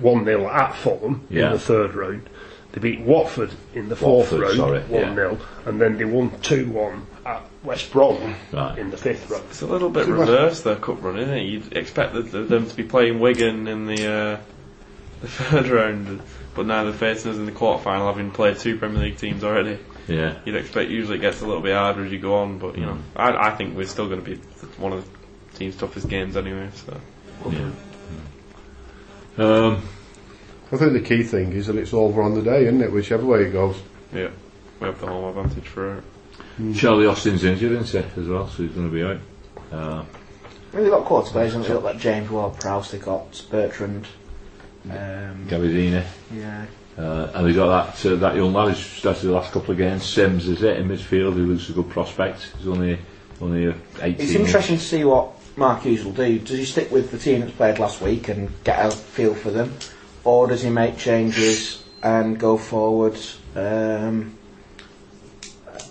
[0.00, 1.46] one 0 at Fulham Yeah.
[1.46, 2.28] in the third round.
[2.72, 6.30] They beat Watford in the fourth Watford, round, sorry, one 0 and then they won
[6.42, 8.76] two one at West Brom Right.
[8.78, 9.44] in the fifth round.
[9.48, 11.42] It's a little bit reversed their cup run, isn't it?
[11.44, 14.36] You'd expect the, the, them to be playing Wigan in the uh,
[15.20, 16.20] the third round,
[16.54, 19.44] but now they're facing us in the quarter final, having played two Premier League teams
[19.44, 19.78] already.
[20.06, 20.38] Yeah.
[20.44, 22.86] You'd expect usually it gets a little bit harder as you go on, but you
[22.86, 24.36] know, I, I think we're still going to be
[24.78, 25.04] one of
[25.52, 26.70] the team's toughest games anyway.
[26.74, 26.98] So
[27.50, 27.70] yeah.
[29.36, 29.82] Um,
[30.72, 32.90] I think the key thing is that it's over on the day, isn't it?
[32.92, 33.76] Whichever way it goes.
[34.12, 34.30] yeah,
[34.80, 36.04] we have the home advantage for it.
[36.74, 39.18] Charlie Austin's injured, isn't he, as well, so he's going to be out.
[39.70, 40.04] Uh,
[40.72, 41.74] Well, they've got quarter players, haven't they?
[41.74, 44.06] They've got like James Ward-Prowse, they've got Bertrand.
[44.84, 46.04] Um, Gabbiadini.
[46.34, 46.66] yeah.
[46.96, 49.78] Uh, and they got that uh, that young lad who's started the last couple of
[49.78, 52.52] games, Sims, is it, in midfield, He looks a good prospect.
[52.58, 52.98] He's only
[53.40, 54.20] only uh, 18.
[54.20, 56.40] It's interesting to see what Mark Hughes will do.
[56.40, 59.50] Does he stick with the team that's played last week and get a feel for
[59.50, 59.72] them?
[60.24, 63.16] Or does he make changes and go forward,
[63.54, 64.36] um,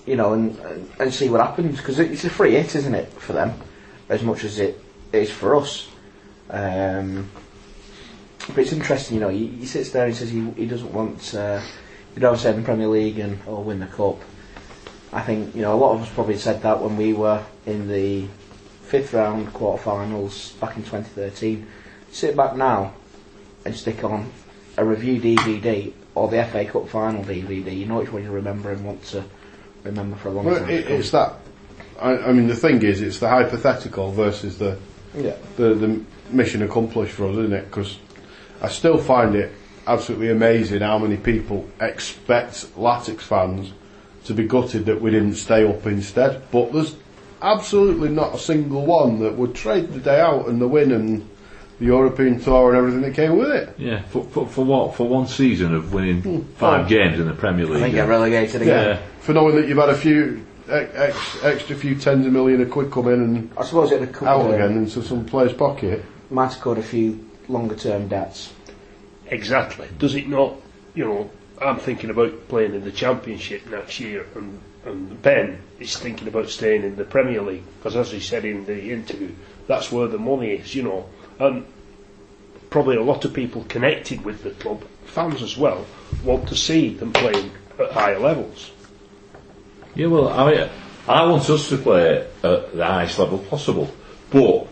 [0.05, 1.77] you know, and, and, and see what happens?
[1.77, 3.53] Because it's a free hit, isn't it, for them,
[4.09, 4.81] as much as it
[5.13, 5.88] is for us.
[6.49, 7.29] Um,
[8.48, 11.34] but it's interesting, you know, he, he sits there and says he, he doesn't want,
[11.36, 11.62] uh,
[12.18, 14.18] don't stay in the Premier League and or win the cup.
[15.14, 17.88] I think you know a lot of us probably said that when we were in
[17.88, 18.28] the
[18.88, 21.68] fifth round quarterfinals back in 2013.
[22.12, 22.93] Sit back now
[23.66, 24.32] and stick on
[24.78, 27.78] a review DVD or the FA Cup final DVD.
[27.78, 29.24] You know which one you remember and want to
[29.84, 30.70] remember for a long Well, time.
[30.70, 31.34] it, it's that.
[32.00, 34.78] I, I mean, the thing is, it's the hypothetical versus the
[35.16, 35.36] yeah.
[35.58, 37.66] the, the mission accomplished for us, isn't it?
[37.66, 37.98] Because
[38.62, 39.51] I still find it
[39.86, 43.72] absolutely amazing how many people expect Latics fans
[44.26, 46.43] to be gutted that we didn't stay up instead.
[46.51, 46.95] But there's
[47.41, 51.28] absolutely not a single one that would trade the day out and the win and
[51.80, 53.76] the European tour and everything that came with it.
[53.78, 54.95] Yeah, for, for, for what?
[54.95, 56.41] For one season of winning hmm.
[56.55, 56.89] five Oh.
[56.89, 57.74] games in the Premier League.
[57.74, 57.84] I League.
[57.84, 58.86] think get relegated again.
[58.97, 59.01] Yeah.
[59.22, 62.72] For knowing that you've had a few ex, ex, extra few tens of million of
[62.72, 66.03] quid come in and I suppose it would have out again into some player's pocket.
[66.30, 68.54] might have covered a few longer term debts.
[69.28, 69.88] Exactly.
[69.98, 70.56] Does it not?
[70.95, 71.30] You know,
[71.62, 76.50] I'm thinking about playing in the Championship next year, and, and Ben is thinking about
[76.50, 79.32] staying in the Premier League because, as he said in the interview,
[79.68, 80.74] that's where the money is.
[80.74, 81.66] You know, and
[82.70, 85.86] probably a lot of people connected with the club, fans as well,
[86.24, 88.72] want to see them playing at higher levels.
[89.95, 90.70] Yeah, well, I mean,
[91.08, 93.89] I want us to play at the highest level possible,
[94.30, 94.68] but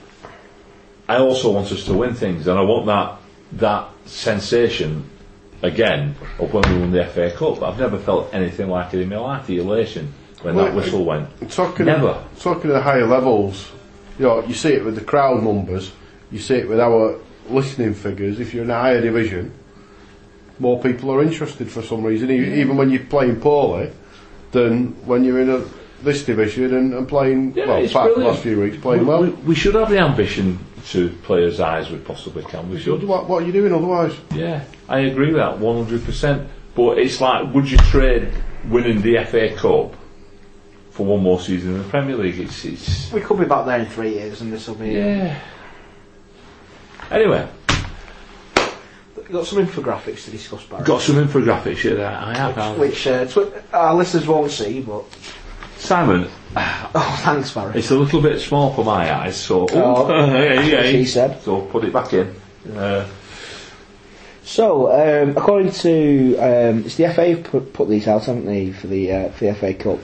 [1.07, 3.17] I also want us to win things, and I want that
[3.53, 5.07] that sensation
[5.61, 7.61] again of when we won the FA Cup.
[7.63, 9.47] I've never felt anything like it in my life.
[9.47, 11.29] The elation when Well, that whistle went.
[11.51, 12.23] Talking Never.
[12.39, 13.71] talking at higher levels,
[14.19, 15.91] you know, you see it with the crowd numbers,
[16.31, 18.39] you see it with our listening figures.
[18.39, 19.53] If you're in a higher division,
[20.59, 23.91] more people are interested for some reason, e- even when you're playing poorly,
[24.51, 25.63] than when you're in a,
[26.03, 27.53] this division and, and playing.
[27.55, 29.21] Yeah, well, fact, the last few weeks playing we, well.
[29.23, 30.59] we, we should have the ambition
[30.91, 32.69] to play as high as we possibly can.
[32.69, 33.03] We should.
[33.03, 34.15] What, what are you doing otherwise?
[34.33, 36.47] Yeah, I agree with that 100%.
[36.75, 38.31] But it's like, would you trade
[38.65, 39.95] winning the FA Cup
[40.91, 42.39] for one more season in the Premier League?
[42.39, 44.89] It's, it's We could be back there in three years and this will be.
[44.91, 45.39] yeah.
[47.11, 47.47] Anyway,
[49.31, 50.83] got some infographics to discuss, Barry.
[50.83, 51.95] got some infographics here.
[51.95, 52.55] That I have.
[52.55, 52.79] haven't I?
[52.79, 55.03] Which uh, tw- our listeners won't see, but.
[55.85, 56.27] Simon,
[56.57, 57.77] Oh, thanks, Barry.
[57.79, 61.41] it's a little bit small for my eyes, so Oh, yeah, that's what she said.
[61.41, 62.33] So put it back in.
[62.75, 63.05] Uh,
[64.43, 68.87] So, um, according to um, it's the FA put, put these out, haven't they, for
[68.87, 69.99] the uh, for the FA Cup?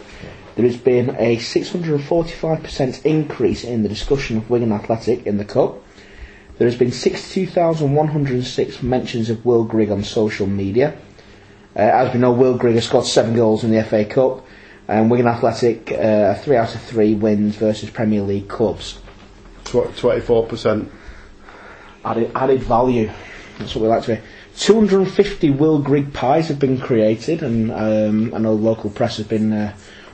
[0.56, 5.76] There has been a 645% increase in the discussion of Wigan Athletic in the Cup.
[6.58, 10.94] There has been 62,106 mentions of Will Grigg on social media.
[11.76, 14.46] Uh, as we know, Will Grigg has scored seven goals in the FA Cup,
[14.88, 19.00] and Wigan Athletic uh, three out of three wins versus Premier League clubs.
[19.64, 20.92] Twenty-four percent.
[22.04, 23.10] added, added value.
[23.58, 24.24] That's what we like to hear.
[24.58, 29.54] 250 Will Grigg pies have been created, and um, I know local press has been
[29.54, 29.74] uh,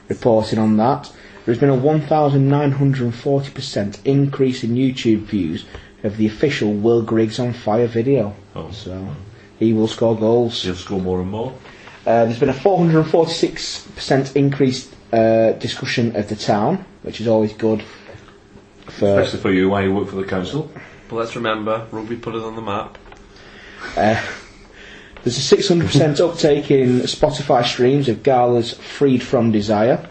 [0.09, 1.11] reporting on that.
[1.45, 5.65] There's been a 1,940% increase in YouTube views
[6.03, 8.35] of the official Will Griggs on Fire video.
[8.55, 8.69] Oh.
[8.71, 9.15] So
[9.57, 10.61] he will score goals.
[10.63, 11.53] he'll score more and more.
[12.07, 17.83] Uh, there's been a 446% increase uh, discussion of the town, which is always good.
[18.85, 20.71] For Especially for you, while you work for the council.
[21.09, 22.97] But let's remember, rugby put us on the map.
[23.95, 24.23] there's
[25.25, 30.07] a 600% uptake in Spotify streams of Gala's Freed from Desire.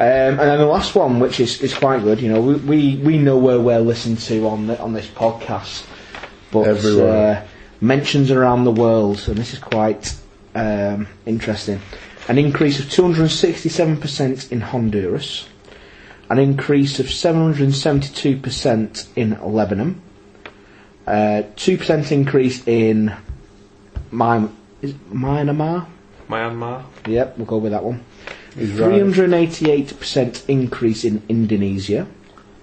[0.00, 3.18] and then the last one, which is, is quite good, you know, we, we, we
[3.18, 5.84] know where we're listened to on the, on this podcast,
[6.50, 7.36] but Everywhere.
[7.36, 7.42] Uh,
[7.82, 10.14] mentions around the world, and this is quite
[10.54, 11.80] um, interesting.
[12.28, 15.48] An increase of 267% in Honduras,
[16.30, 20.00] an increase of 772% in Lebanon,
[21.06, 23.14] uh, 2% increase in
[24.10, 24.48] My,
[24.80, 25.86] is Myanmar.
[26.28, 26.84] Myanmar.
[27.06, 28.04] Yep, we'll go with that one.
[28.56, 32.06] 388% increase in Indonesia.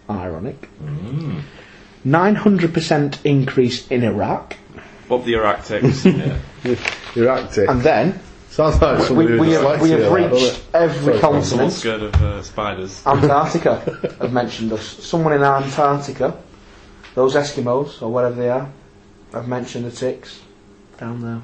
[0.09, 0.69] Ironic.
[2.05, 4.55] 900% increase in Iraq.
[5.09, 6.05] Up the Iraq ticks.
[7.15, 7.67] You're active.
[7.69, 8.19] And then
[8.49, 10.63] Sounds like we, somebody we, with have, we have dyslexia, that, doesn't reached it?
[10.75, 11.71] every Sorry, Someone's continent.
[11.73, 13.05] scared of uh, spiders.
[13.05, 13.79] Antarctica
[14.19, 14.85] have mentioned us.
[14.85, 16.37] Someone in Antarctica,
[17.15, 18.69] those Eskimos, or whatever they are,
[19.33, 20.39] I've mentioned the ticks
[20.97, 21.41] down there.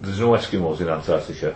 [0.00, 1.54] There's no Eskimos in Antarctica.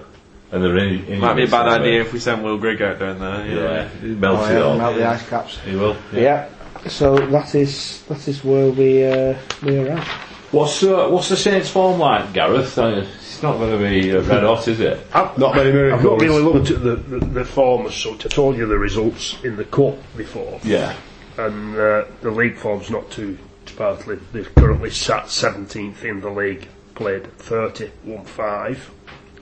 [0.53, 1.81] And they're in, in Might be a bad somewhere.
[1.81, 3.47] idea if we send Will Grigg out down there.
[3.47, 3.73] You know.
[3.73, 4.79] Yeah, it melts Oh, it yeah, all.
[4.79, 5.59] melt the ice caps.
[5.61, 5.97] He will.
[6.13, 6.49] Yeah.
[6.87, 10.07] So that is that is where we uh, we are at.
[10.53, 12.79] What's uh, what's the Saints form like, Gareth?
[12.79, 15.01] I mean, it's not going to be uh, red hot, is it?
[15.13, 18.27] I've, Not many I've not really looked at the, the, the form as such.
[18.27, 20.95] I told you the results in the cup before, Yeah.
[21.37, 24.21] And uh, the league form's not too sparkling.
[24.33, 28.91] They're currently sat 17th in the league, played 30, won 5,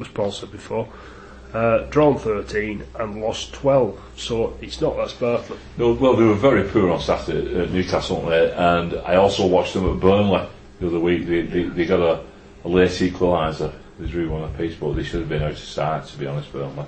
[0.01, 0.89] as Paul said before,
[1.53, 4.01] uh, drawn 13 and lost 12.
[4.17, 5.59] So it's not that sparkling.
[5.77, 9.75] No, well, they were very poor on Saturday at Newcastle, weren't and I also watched
[9.75, 10.47] them at Burnley
[10.81, 11.27] the other week.
[11.27, 12.25] They, they, they got a,
[12.65, 13.73] a late equaliser.
[13.99, 16.51] They drew one apiece, but they should have been out to start, to be honest,
[16.53, 16.87] Burnley.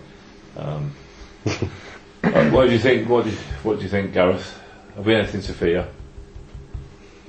[0.57, 0.95] Um,
[1.47, 3.09] uh, what do you think?
[3.09, 4.61] What do you, what do you think, Gareth?
[4.97, 5.89] Have we anything to fear?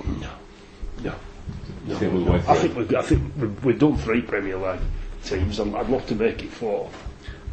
[0.04, 0.30] No.
[1.02, 1.14] No.
[1.86, 4.80] you think we're going I think we've, I think we've, we've done three Premier League
[5.24, 5.58] teams.
[5.58, 6.90] and I'd love to make it four,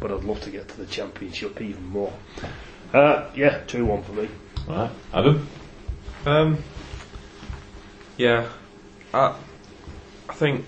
[0.00, 2.12] but I'd love to get to the Championship even more.
[2.92, 4.28] Uh, yeah, 2 1 for me.
[4.68, 5.48] Right, Adam.
[6.26, 6.58] Um,
[8.16, 8.48] yeah,
[9.12, 9.36] I,
[10.28, 10.64] I think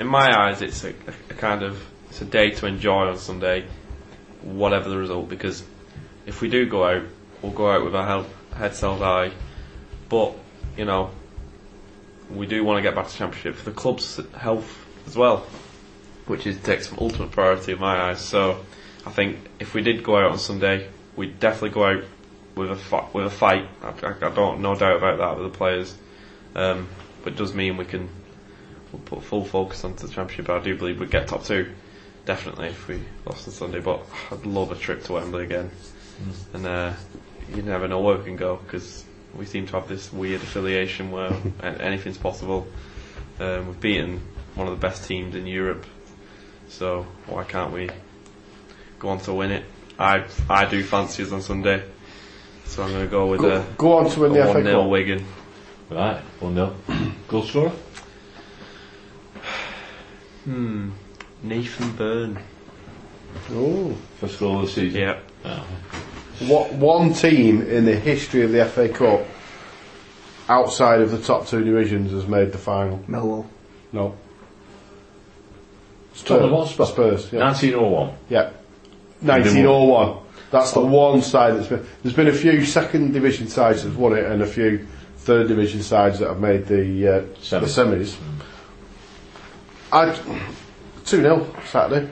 [0.00, 0.92] in my eyes it's a,
[1.30, 3.66] a kind of it's a day to enjoy on Sunday,
[4.42, 5.28] whatever the result.
[5.28, 5.62] Because
[6.26, 7.04] if we do go out,
[7.40, 8.06] we'll go out with our
[8.60, 9.32] head, held high.
[10.08, 10.34] But
[10.76, 11.10] you know,
[12.30, 15.46] we do want to get back to championship for the club's health as well,
[16.26, 18.20] which is takes ultimate priority in my eyes.
[18.20, 18.64] So
[19.06, 22.04] I think if we did go out on Sunday, we'd definitely go out
[22.54, 23.66] with a fi- with a fight.
[23.82, 25.96] I, I, I don't no doubt about that with the players,
[26.54, 26.88] um,
[27.22, 28.08] but it does mean we can
[28.92, 30.50] we'll put full focus onto the championship.
[30.50, 31.72] I do believe we'd get top two,
[32.26, 33.80] definitely if we lost on Sunday.
[33.80, 35.70] But I'd love a trip to Wembley again,
[36.52, 36.92] and uh,
[37.54, 41.10] you never know where we can go because we seem to have this weird affiliation
[41.10, 41.32] where
[41.62, 42.66] anything's possible.
[43.38, 44.20] Um, we've beaten
[44.54, 45.86] one of the best teams in Europe,
[46.68, 47.90] so why can't we
[48.98, 49.64] go on to win it?
[49.98, 51.82] I I do fancy us on Sunday,
[52.66, 54.54] so I'm going to go with Go, a, go on to win the a FA
[54.54, 55.24] one 0 Wigan.
[55.90, 56.76] Right, 1 0.
[57.28, 57.72] Goal scorer?
[60.44, 60.90] Hmm.
[61.42, 62.38] Nathan Byrne.
[63.50, 63.96] Oh.
[64.18, 65.00] First goal of the season.
[65.00, 65.18] Yeah.
[66.40, 69.26] What one team in the history of the FA Cup
[70.48, 72.98] outside of the top two divisions has made the final?
[73.08, 73.46] Millwall.
[73.92, 74.16] No.
[76.24, 76.86] Tottenham Hotspur.
[76.86, 77.32] Spurs.
[77.32, 77.40] Yeah.
[77.40, 78.14] 1901.
[78.28, 78.50] yeah.
[79.20, 80.18] 1901.
[80.50, 81.86] That's the one side that's been.
[82.02, 84.86] There's been a few second division sides that's won it, and a few
[85.18, 87.60] third division sides that have made the uh, Semis.
[87.60, 88.16] the semis.
[89.92, 90.12] I
[91.04, 92.10] two 0 Saturday,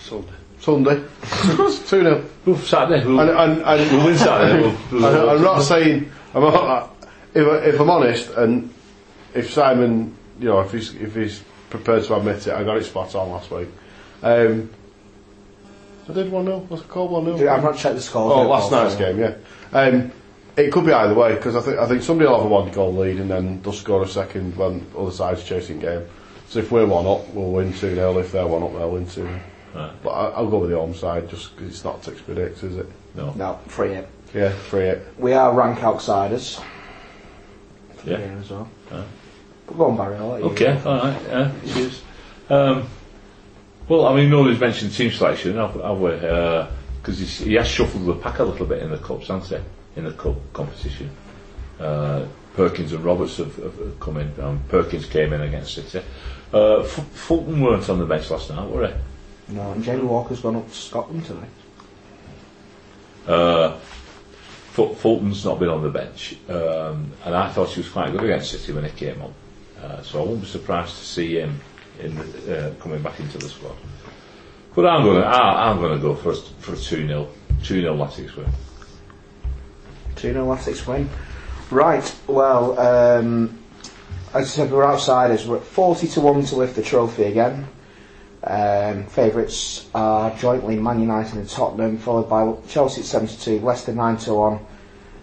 [0.00, 0.28] Sunday.
[0.64, 0.96] Sunday,
[1.86, 3.04] two 0 Oof, Saturday.
[3.06, 4.62] We'll, And, and, and we'll win Saturday.
[4.62, 6.90] We'll, we'll, I, I'm not saying I'm not,
[7.34, 8.72] if, I- if I'm honest, and
[9.34, 12.84] if Simon, you know, if he's if he's prepared to admit it, I got it
[12.84, 13.68] spot on last week.
[14.22, 14.70] Um,
[16.08, 18.32] I did one 0 Was it called one 0 I've not checked the score.
[18.32, 19.34] Oh, last night's so- game, yeah.
[19.72, 20.12] Um,
[20.56, 22.70] it could be either way because I think I think somebody will have a one
[22.70, 26.06] goal lead and then they'll score a second when other side's chasing game.
[26.48, 29.06] So if we're one up, we'll win two 0 If they're one up, they'll win
[29.06, 29.28] two.
[29.74, 29.92] Right.
[30.02, 32.76] But I, I'll go with the home side just because it's not six predicts, is
[32.76, 32.86] it?
[33.14, 33.32] no.
[33.32, 34.08] No, free it.
[34.34, 34.98] Yeah, three eight.
[35.18, 36.60] We are rank outsiders.
[38.04, 38.18] Yeah.
[38.18, 38.68] Here as well.
[38.90, 39.02] Yeah.
[39.66, 40.16] But go on, Barry.
[40.16, 40.50] I'll let you.
[40.50, 42.02] Okay, alright, yeah, cheers.
[42.50, 42.86] Um,
[43.88, 46.10] Well, I mean, nobody's mentioned team selection, have, have we?
[46.10, 49.60] Because he has shuffled the pack a little bit in the cups, hasn't
[49.94, 49.98] he?
[49.98, 51.10] In the cup competition.
[51.80, 54.32] Uh, Perkins and Roberts have, have have come in.
[54.40, 56.02] Um, Perkins came in against City.
[56.52, 58.94] Uh, F- Fulton weren't on the bench last night, were they?
[59.48, 61.48] No, and Jamie Walker's gone up to Scotland tonight.
[63.26, 63.78] Uh,
[64.72, 68.50] Fulton's not been on the bench, um, and I thought he was quite good against
[68.50, 69.34] City when he came on.
[69.80, 71.60] Uh, so I wouldn't be surprised to see him
[72.00, 73.76] in the, uh, coming back into the squad.
[74.74, 77.28] But I'm going to I'm going to go for a, for a two 0
[77.62, 78.46] two 0 Latics win.
[80.16, 81.08] 2 0 Latics win.
[81.70, 83.58] Right, well, um,
[84.32, 85.46] as I said, we're outsiders.
[85.46, 87.68] We're at 40 to 1 to lift the trophy again.
[88.46, 94.16] Um, Favourites are jointly Man United and Tottenham, followed by Chelsea at 72, Leicester 9
[94.18, 94.66] to 1,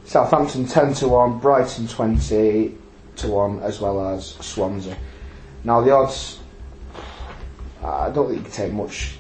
[0.05, 2.77] Southampton 10 to 1, Brighton 20
[3.17, 4.97] to 1, as well as Swansea.
[5.63, 6.39] Now, the odds,
[7.83, 9.17] I don't think you can take much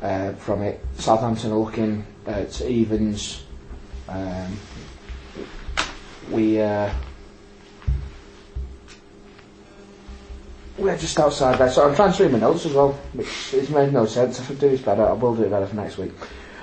[0.00, 0.84] uh, from it.
[0.98, 3.42] Southampton are looking at evens.
[4.08, 4.56] Um,
[6.30, 6.92] we uh,
[10.82, 14.06] we're just outside there, so I'm read my notes as well, which has made no
[14.06, 14.40] sense.
[14.40, 16.12] If I do this better, I will do it better for next week.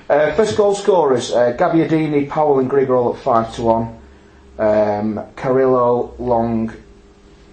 [0.10, 4.00] Uh, first goal scorers: uh, Gabbiadini, Powell, and Grigor all at five to one.
[4.58, 6.70] Um, Carrillo, Long,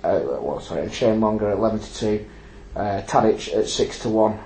[0.03, 2.27] uh, well, sorry, Shane Longer at eleven to two.
[2.75, 4.39] Uh, Tadic at six to one.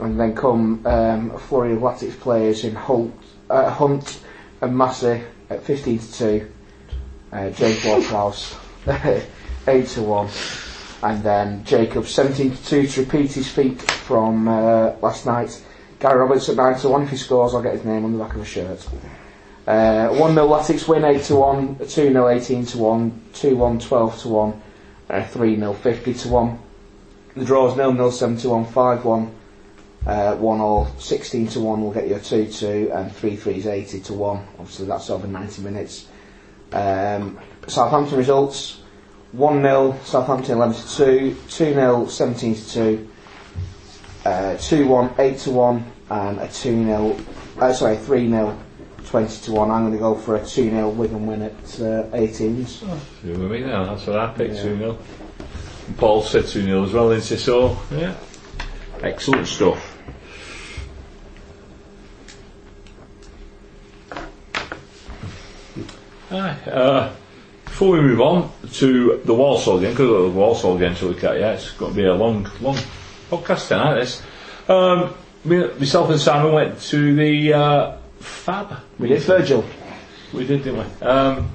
[0.00, 3.12] And then come um, a flurry of Latics players in Holt,
[3.50, 4.20] uh, Hunt
[4.60, 6.52] and Massey at 15 to 2.
[7.32, 8.56] Uh, James Ward-Prowse
[9.66, 10.28] 8 to 1.
[11.02, 15.62] And then Jacob 17 to 2 to repeat his feat from uh, last night.
[16.00, 17.02] Gary Roberts at 9 to 1.
[17.02, 18.86] If he scores, I'll get his name on the back of a shirt.
[19.66, 21.78] Uh, 1 0 Latics win 8 to 1.
[21.78, 23.22] 2 0 18 to 1.
[23.32, 24.62] 2 1 12 to 1.
[25.10, 26.58] Uh, 3 0 50 to 1.
[27.36, 28.64] The draws 0 0 7 to 1.
[28.66, 29.34] 5 1.
[30.06, 33.54] Uh, 1 all 16 to 1 will get you a 2 2 and 3 3
[33.56, 36.06] is 80 to 1 obviously that's over 90 minutes
[36.72, 38.80] um, Southampton results
[39.32, 43.10] 1 0 Southampton 11 to 2 2 0 17 to 2
[44.24, 47.16] uh, 2 1 8 to 1 and a 2 0
[47.60, 48.58] uh, sorry 3 0
[49.06, 52.16] 20 to 1 I'm going to go for a 2 0 Wigan win at uh,
[52.16, 52.82] 18s
[53.24, 53.84] You with me now?
[53.84, 54.98] That's what I picked, 2 0.
[55.96, 57.36] Paul said 2 0 as well, didn't he?
[57.36, 58.14] So, yeah.
[59.02, 59.96] Excellent stuff.
[66.30, 67.14] Aye, uh,
[67.78, 71.38] before we move on to the Walsall game, because the Walsall game to look at,
[71.38, 72.76] yeah, it's going to be a long, long
[73.30, 74.20] podcast tonight, this.
[74.68, 75.14] Um,
[75.44, 78.80] me, myself and Simon went to the uh, Fab.
[78.98, 79.64] we did Virgil
[80.32, 81.06] We did, didn't we?
[81.06, 81.48] Um,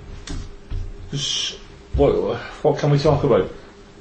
[1.97, 3.51] what, what can we talk about?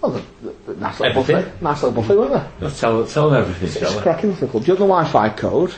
[0.05, 1.45] oh the, the, the nice little Everything.
[1.45, 4.01] buffet nice little buffet wasn't there tell, tell them everything, it's we?
[4.03, 5.75] cracking little club do you have the Wi-Fi code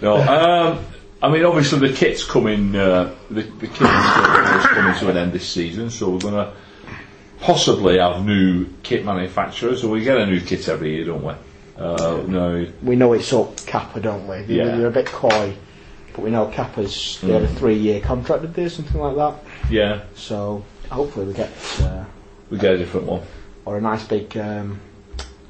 [0.00, 0.84] No, um,
[1.22, 5.32] I mean, obviously the kit's coming, uh, the, the kit is coming to an end
[5.32, 6.52] this season, so we're going to
[7.40, 11.34] possibly have new kit manufacturers, So we get a new kit every year, don't we?
[11.76, 14.76] Uh, no, we know it's up Kappa don't we they, Yeah.
[14.76, 15.56] they're a bit coy
[16.12, 19.34] but we know Kappa's they had a three year contract did they something like that
[19.70, 21.48] yeah, so hopefully we get
[21.80, 22.04] uh,
[22.50, 23.22] we get a different one.
[23.64, 24.78] or a nice big um,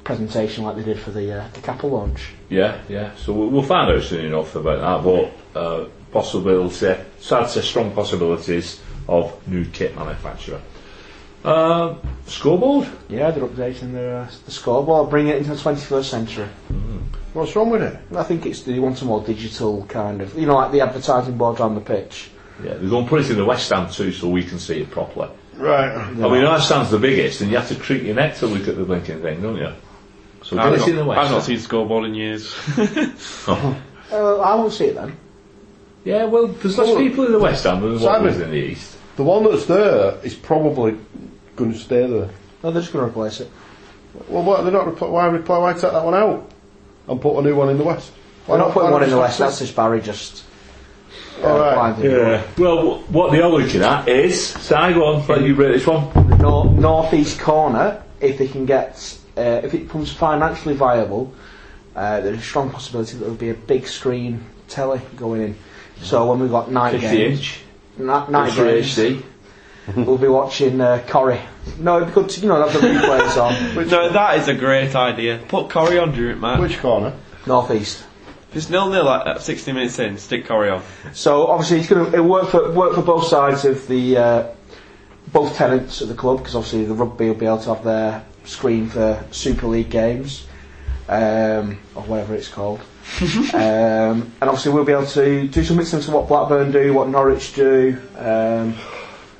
[0.03, 3.15] presentation like they did for the uh, the Kappa launch Yeah, yeah.
[3.15, 7.61] So we'll, we'll find out soon enough about that, but uh, possibility, so I'd say
[7.61, 10.61] strong possibilities of new kit manufacturer.
[11.43, 12.87] Um scoreboard.
[13.09, 16.47] yeah they're updating their uh, the scoreboard bringing it into the 21st century
[17.33, 17.97] What's wrong with it?
[18.15, 21.37] I think it's they want a more digital kind of you know like the advertising
[21.37, 22.29] board on the pitch
[22.63, 24.81] Yeah, they're going to put it in the West Stand too, so we can see
[24.81, 25.29] it properly.
[25.55, 25.89] Right.
[25.95, 28.67] I mean, our stand's the biggest, and you have to creep your neck to look
[28.67, 29.71] at the blinking thing, don't you?
[30.51, 32.53] So I've get it in the not, West I've not seen scoreboard in years.
[33.47, 33.81] Oh.
[34.11, 35.15] uh, I won't see it then
[36.03, 38.25] Yeah, well, there's less Well, people in the West Stand than what Simon.
[38.27, 38.97] was in the East.
[39.15, 40.97] The one that's there is probably
[41.55, 42.29] going to stay there.
[42.63, 43.49] no they're just going to replace it
[44.27, 46.51] Well, why, they're not repl- why, repl- why take that one out
[47.07, 48.11] and put a new one in the west?
[48.45, 50.43] Why We're not putting one in the west that's just Barry just
[51.41, 51.71] uh, All right.
[51.71, 52.43] applying for the Yeah.
[52.57, 55.87] Well, what they are looking at is, so I go on, let you break this
[55.87, 56.11] one.
[56.29, 61.33] the nor- northeast corner, if they can get, uh, if it becomes financially viable,
[61.95, 65.55] uh, there's a strong possibility that there'll be a big screen telly going in.
[66.01, 67.61] So when we've got night 50 games, inch,
[67.97, 69.23] night, night games, HD.
[69.95, 71.41] we'll be watching uh, Corrie.
[71.79, 73.87] No, it'd be good to, you know, have the replays on.
[73.87, 75.39] no, that is a great idea.
[75.47, 76.61] Put Corrie on during it, man.
[76.61, 77.13] Which corner?
[77.45, 78.03] Northeast.
[78.53, 80.83] Just nil nil at at 60 minutes in, stick Corrie on.
[81.13, 84.47] So obviously it's going to it'll work for work for both sides of the uh,
[85.31, 88.25] both tenants of the club because obviously the rugby will be able to have their
[88.43, 90.47] screen for Super League games,
[91.09, 92.81] um, or whatever it's called.
[93.53, 97.09] um, and obviously we'll be able to do something similar to what Blackburn do, what
[97.09, 97.97] Norwich do.
[98.17, 98.75] Um,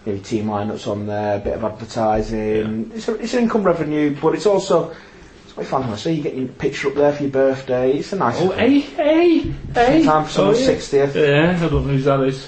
[0.06, 2.92] maybe team lineups on there, a bit of advertising.
[2.94, 4.96] It's, a, it's an income revenue, but it's also
[5.44, 5.84] it's quite fun.
[5.84, 7.94] I see you get your picture up there for your birthday.
[7.94, 9.40] It's a nice Oh, hey, hey,
[9.74, 10.04] hey.
[10.04, 10.78] time for someone's Oh, yeah.
[10.78, 11.16] 60th.
[11.16, 12.48] Yeah, I don't know who that is.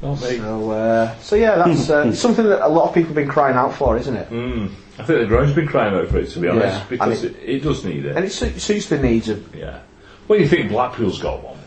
[0.00, 3.56] So, uh, so yeah, that's uh, something that a lot of people have been crying
[3.56, 4.30] out for, isn't it?
[4.30, 4.70] Mm.
[4.98, 7.36] I think the ground's been crying out for it, to be honest, Yeah, because and
[7.36, 8.16] it, it does need it.
[8.16, 9.80] And it su- suits the needs of Yeah.
[10.28, 11.58] Well, you think Blackpool's got one?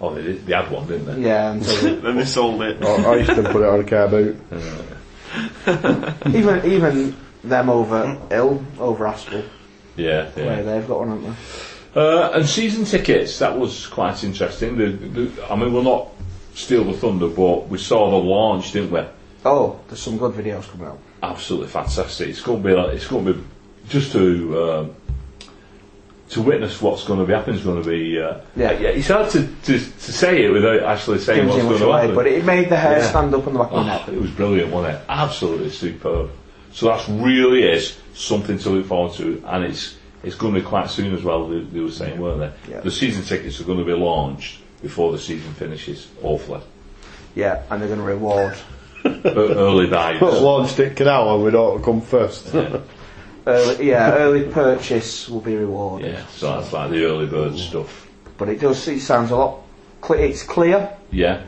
[0.00, 1.26] Oh, they, did, they had one, didn't they?
[1.28, 1.52] yeah.
[1.52, 2.82] Until Then they sold it.
[2.84, 4.36] I, I used to put it on a car boot.
[5.66, 9.44] even even them over Ill over Aspel,
[9.96, 10.44] Yeah, yeah.
[10.46, 11.36] where they've got one, haven't
[11.94, 12.00] they?
[12.00, 14.76] Uh, and season tickets, that was quite interesting.
[14.76, 16.08] The, the, I mean, we'll not
[16.54, 19.00] steal the thunder, but we saw the launch, didn't we?
[19.44, 20.98] Oh, there's some good videos coming out.
[21.22, 22.28] Absolutely fantastic.
[22.28, 23.44] It's going to be, like, it's going to be
[23.88, 24.94] just to um,
[26.30, 27.56] to witness what's going to be happening.
[27.56, 28.70] Is going to be uh, Yeah.
[28.70, 32.14] It's hard to, to, to say it without actually saying what's going to happen.
[32.14, 33.08] but it made the hair Yeah.
[33.08, 34.08] stand up on the back of my Oh, neck.
[34.08, 35.00] it was brilliant, wasn't it?
[35.08, 36.30] Absolutely superb.
[36.72, 40.66] So that's really is something to look forward to, and it's it's going to be
[40.66, 41.48] quite soon as well.
[41.48, 42.72] They, they were saying, weren't they?
[42.72, 42.80] Yeah.
[42.80, 46.60] The season tickets are going to be launched before the season finishes, hopefully.
[47.34, 48.56] Yeah, and they're going to reward
[49.24, 50.20] Early buyers.
[50.20, 52.54] Launched it canal and we don't come first.
[53.46, 56.12] early, yeah, early purchase will be rewarded.
[56.12, 58.08] yeah, so that's like the early bird stuff.
[58.38, 58.86] But it does.
[58.88, 59.60] It sounds a lot.
[60.00, 61.42] Cle- it's clear, Yeah,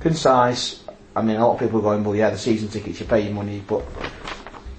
[0.00, 0.82] concise.
[1.14, 3.20] I mean, a lot of people are going, well, yeah, the season tickets, you pay
[3.22, 3.82] your money, but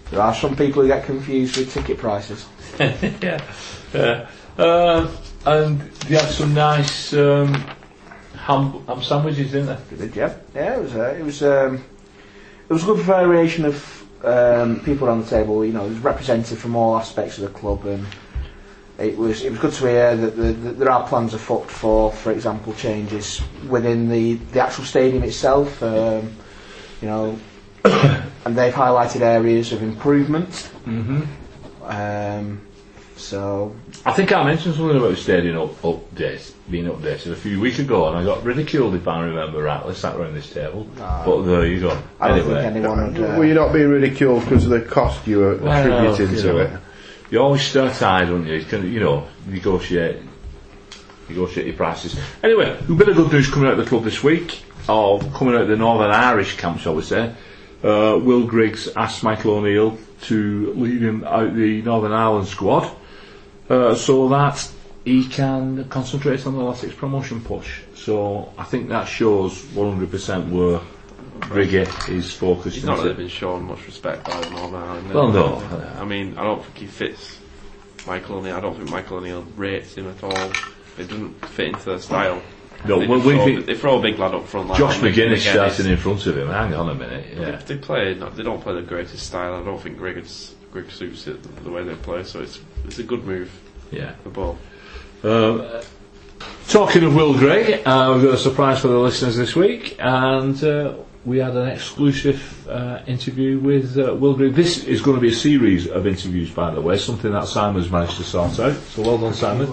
[0.09, 2.47] there are some people who get confused with ticket prices.
[2.80, 3.43] yeah,
[3.93, 4.30] yeah.
[4.57, 5.11] Uh,
[5.45, 7.53] and they had some nice um,
[8.36, 9.97] ham, ham sandwiches, didn't they?
[9.97, 10.30] Did you?
[10.55, 10.95] Yeah, it was.
[10.95, 11.43] Uh, it was.
[11.43, 11.84] Um,
[12.70, 15.65] it was a good variation of um, people around the table.
[15.65, 18.05] You know, it was represented from all aspects of the club, and
[18.99, 19.41] it was.
[19.41, 22.74] It was good to hear that, the, that there are plans afoot for, for example,
[22.74, 25.82] changes within the the actual stadium itself.
[25.82, 26.32] Um,
[27.01, 27.39] you know,
[27.86, 30.49] and they've highlighted areas of improvement.
[30.86, 31.24] Mm-hmm.
[31.84, 32.61] Um,
[33.20, 37.59] so I think I mentioned something about the stadium up, update being updated a few
[37.59, 40.88] weeks ago, and I got ridiculed if I remember rightly, sat around this table.
[40.95, 42.01] but there you go.
[42.20, 43.22] I don't anyway, think anyone would.
[43.24, 46.41] Uh, Were you not being ridiculed because of the cost you were Well, attributing you
[46.43, 46.57] to know.
[46.59, 46.80] it?
[47.32, 48.55] you always start high, don't you?
[48.55, 50.17] You can, you know, negotiate,
[51.28, 52.20] negotiate your prices.
[52.43, 55.55] Anyway, a bit of good news coming out of the club this week, or coming
[55.55, 57.34] out of the Northern Irish camp, shall we say.
[57.84, 62.89] Uh, Will Griggs asked Michael O'Neill to lead him out the Northern Ireland squad,
[63.70, 64.72] uh, so that
[65.05, 67.82] he can concentrate on the Latics promotion push.
[67.95, 70.82] So I think that shows 100% where
[71.41, 72.76] Griggy is focused.
[72.76, 75.13] He's not really been shown much respect by the Northern Ireland.
[75.13, 75.55] Well, no.
[75.99, 77.39] I mean, I don't think he fits
[78.05, 78.55] Michael O'Neill.
[78.55, 80.51] I don't think Michael O'Neill rates him at all.
[80.97, 82.41] It doesn't fit into their style.
[82.86, 84.70] No, they, well, we throw, think- they throw a big lad up front.
[84.70, 86.47] Like Josh Magennis starting in front of him.
[86.47, 87.36] Hang on a minute.
[87.36, 87.55] They, Yeah.
[87.57, 88.13] they play.
[88.15, 89.55] Not, they don't play the greatest style.
[89.55, 92.24] I don't think Grigg, is, Greg suits it the, the way they play.
[92.24, 93.51] So it's it's a good move
[93.91, 94.13] Yeah.
[94.24, 94.57] the ball.
[95.24, 95.65] Um,
[96.67, 100.63] talking of Will Grigg, uh, we've got a surprise for the listeners this week, and
[100.63, 100.93] uh,
[101.26, 104.53] we had an exclusive uh, interview with uh, Will Grigg.
[104.53, 107.89] This is going to be a series of interviews, by the way, something that Simon's
[107.91, 108.76] managed to sort out.
[108.76, 109.67] So well done, Simon.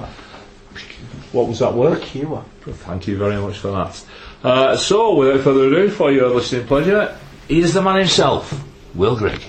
[1.32, 2.00] What was that word?
[2.02, 2.44] Cure.
[2.64, 4.04] Thank you very much for that.
[4.42, 7.16] Uh, so, without further ado, for your listening pleasure,
[7.48, 9.42] here's the man himself, Will Grigg.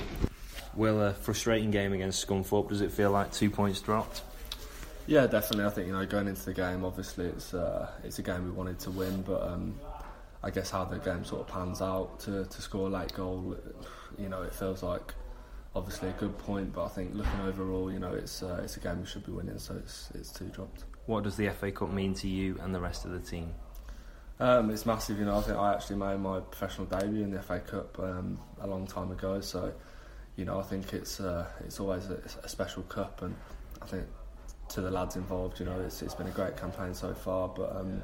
[0.78, 2.69] Will, a frustrating game against Scunthorpe.
[2.69, 4.21] Does it feel like two points dropped?
[5.07, 5.65] Yeah, definitely.
[5.65, 8.51] I think you know going into the game, obviously it's uh, it's a game we
[8.51, 9.80] wanted to win, but um,
[10.43, 13.57] I guess how the game sort of pans out to, to score a late goal,
[14.17, 15.13] you know, it feels like
[15.75, 18.80] obviously a good point, but I think looking overall, you know, it's uh, it's a
[18.80, 20.84] game we should be winning, so it's it's two dropped.
[21.05, 23.53] What does the FA Cup mean to you and the rest of the team?
[24.39, 25.38] Um, it's massive, you know.
[25.38, 28.86] I think I actually made my professional debut in the FA Cup um, a long
[28.86, 29.73] time ago, so
[30.38, 33.35] you know I think it's uh, it's always a, a special cup, and
[33.81, 34.05] I think
[34.69, 37.75] to the lads involved, you know, it's it's been a great campaign so far, but
[37.75, 38.01] um,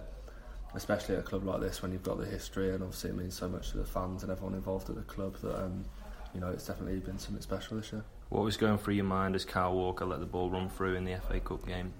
[0.75, 3.36] especially at a club like this when you've got the history and obviously it means
[3.36, 5.86] so much to the fans and everyone involved at the club that um,
[6.34, 8.03] you know it's definitely been something special this year.
[8.29, 11.05] What was going through your mind as Kyle Walker let the ball run through in
[11.05, 11.93] the FA Cup game?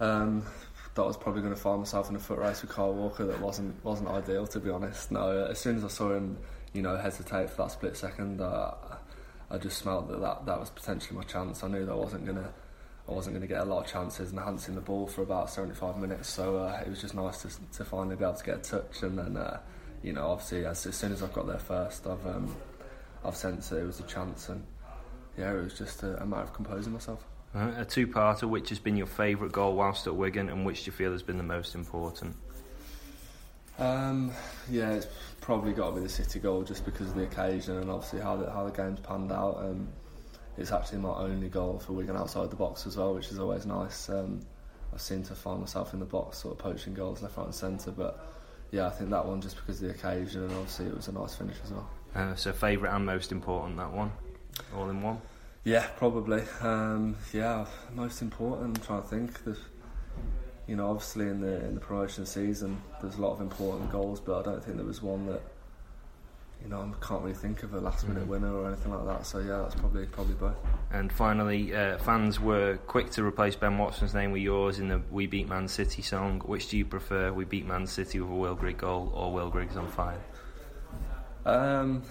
[0.00, 0.44] Um,
[0.94, 3.24] that I was probably going to find myself in a foot race with Kyle Walker.
[3.24, 5.10] That wasn't wasn't ideal, to be honest.
[5.10, 6.36] No, as soon as I saw him,
[6.72, 8.74] you know, hesitate for that split second, uh,
[9.50, 11.62] I just smelled that, that that was potentially my chance.
[11.62, 12.52] I knew that I wasn't gonna
[13.08, 15.22] I wasn't gonna get a lot of chances, and I hadn't seen the ball for
[15.22, 16.28] about 75 minutes.
[16.28, 19.02] So uh, it was just nice to to finally be able to get a touch,
[19.02, 19.60] and then uh,
[20.02, 22.54] you know, obviously as, as soon as I've got there first, I've um,
[23.24, 24.64] I've sensed that it was a chance, and
[25.36, 27.24] yeah, it was just a, a matter of composing myself.
[27.54, 28.48] Uh, a two-parter.
[28.48, 31.22] Which has been your favourite goal whilst at Wigan, and which do you feel has
[31.22, 32.36] been the most important?
[33.78, 34.32] Um,
[34.70, 35.06] yeah, it's
[35.44, 38.34] probably got to be the City goal just because of the occasion and obviously how
[38.34, 39.58] the, how the game's panned out.
[39.58, 39.88] Um,
[40.56, 43.66] it's actually my only goal for Wigan outside the box as well, which is always
[43.66, 44.08] nice.
[44.08, 44.40] Um,
[44.94, 47.54] I seem to find myself in the box, sort of poaching goals left, right, and
[47.54, 47.90] centre.
[47.90, 48.26] But
[48.70, 51.12] yeah, I think that one just because of the occasion and obviously it was a
[51.12, 51.90] nice finish as well.
[52.14, 54.12] Uh, so favourite and most important that one,
[54.74, 55.20] all in one.
[55.62, 56.42] Yeah, probably.
[56.62, 58.78] Um, yeah, most important.
[58.78, 59.44] I'm trying to think.
[59.44, 59.58] There's,
[60.66, 64.20] you know, obviously in the in the promotion season, there's a lot of important goals,
[64.20, 65.42] but I don't think there was one that,
[66.62, 69.26] you know, I can't really think of a last minute winner or anything like that.
[69.26, 70.56] So yeah, that's probably probably both.
[70.90, 75.02] And finally, uh, fans were quick to replace Ben Watson's name with yours in the
[75.10, 76.40] "We Beat Man City" song.
[76.40, 77.32] Which do you prefer?
[77.32, 80.20] "We Beat Man City" with a Will Grigg goal, or "Will Grigg's on fire"?
[81.44, 82.02] Um,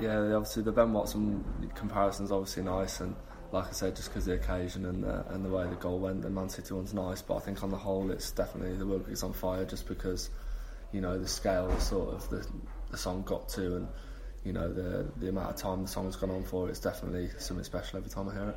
[0.00, 3.16] yeah, obviously the Ben Watson comparison's obviously nice, and
[3.52, 6.22] like I said, just because the occasion and the, and the way the goal went,
[6.22, 7.20] the Man City one's nice.
[7.20, 10.30] But I think on the whole, it's definitely the Will is on fire, just because
[10.90, 12.46] you know the scale sort of the
[12.90, 13.88] the song got to, and
[14.44, 16.68] you know the the amount of time the song's gone on for.
[16.70, 18.56] It's definitely something special every time I hear it.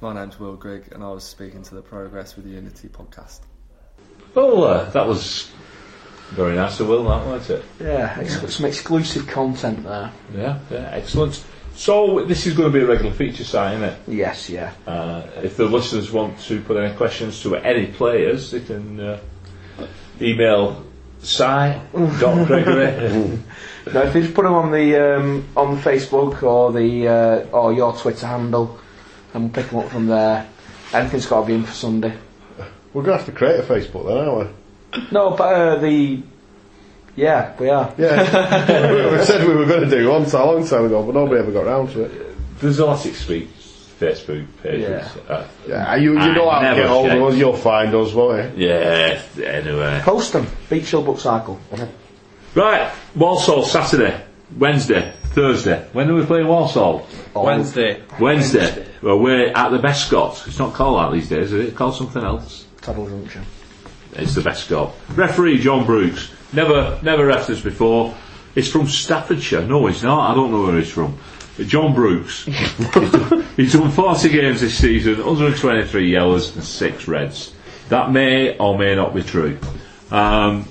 [0.00, 3.40] My name's Will Grigg, and I was speaking to the Progress with the Unity podcast.
[4.34, 5.50] Well, uh, that was
[6.30, 7.64] very nice of Will, that wasn't it?
[7.80, 10.12] Yeah, ex- some exclusive content there.
[10.34, 11.44] Yeah, yeah, excellent.
[11.78, 13.98] So this is going to be a regular feature site, isn't it?
[14.08, 14.72] Yes, yeah.
[14.84, 19.20] Uh, if the listeners want to put any questions to any players, they can uh,
[20.20, 20.84] email
[21.20, 21.78] si.gregory.
[23.94, 27.72] No, if you just put them on the um, on Facebook or the uh, or
[27.72, 28.78] your Twitter handle,
[29.32, 30.46] and we'll pick them up from there.
[30.92, 32.12] Anything's got to be in for Sunday.
[32.92, 35.08] We're going to have to create a Facebook then, aren't we?
[35.10, 36.22] No, but uh, the
[37.18, 37.92] yeah, we are.
[37.98, 39.10] Yeah.
[39.18, 41.40] we said we were going to do one so a long time ago, but nobody
[41.40, 42.60] ever got round to it.
[42.60, 43.48] There's Atlantic Speak
[43.98, 44.88] Facebook pages.
[44.88, 45.34] Yeah.
[45.34, 47.94] Uh, Yeah, you, you I know how to never get hold of us, you'll find
[47.94, 48.68] us, won't you?
[48.68, 50.00] yeah, anyway.
[50.04, 50.46] Post them.
[50.70, 51.58] Beach Hill Book Cycle.
[52.54, 54.24] Right, Walsall, Saturday,
[54.56, 55.86] Wednesday, Thursday.
[55.92, 57.06] When are we playing Walsall?
[57.34, 58.02] Wednesday.
[58.20, 58.86] Wednesday.
[59.02, 60.46] Well, we're at the Bescot.
[60.46, 61.68] It's not called that these days, is it?
[61.68, 62.66] It's called something else.
[62.80, 63.44] Tuttle Junction.
[64.14, 64.92] It's the Bescot.
[65.16, 66.30] Referee John Brooks.
[66.52, 68.14] Never, never refed us before.
[68.54, 69.62] He's from Staffordshire.
[69.62, 70.30] No, he's not.
[70.30, 71.18] I don't know where he's from.
[71.66, 72.44] John Brooks.
[73.56, 77.52] he's done 40 games this season, 123 yellows and 6 reds.
[77.88, 79.58] That may or may not be true.
[80.10, 80.66] Um,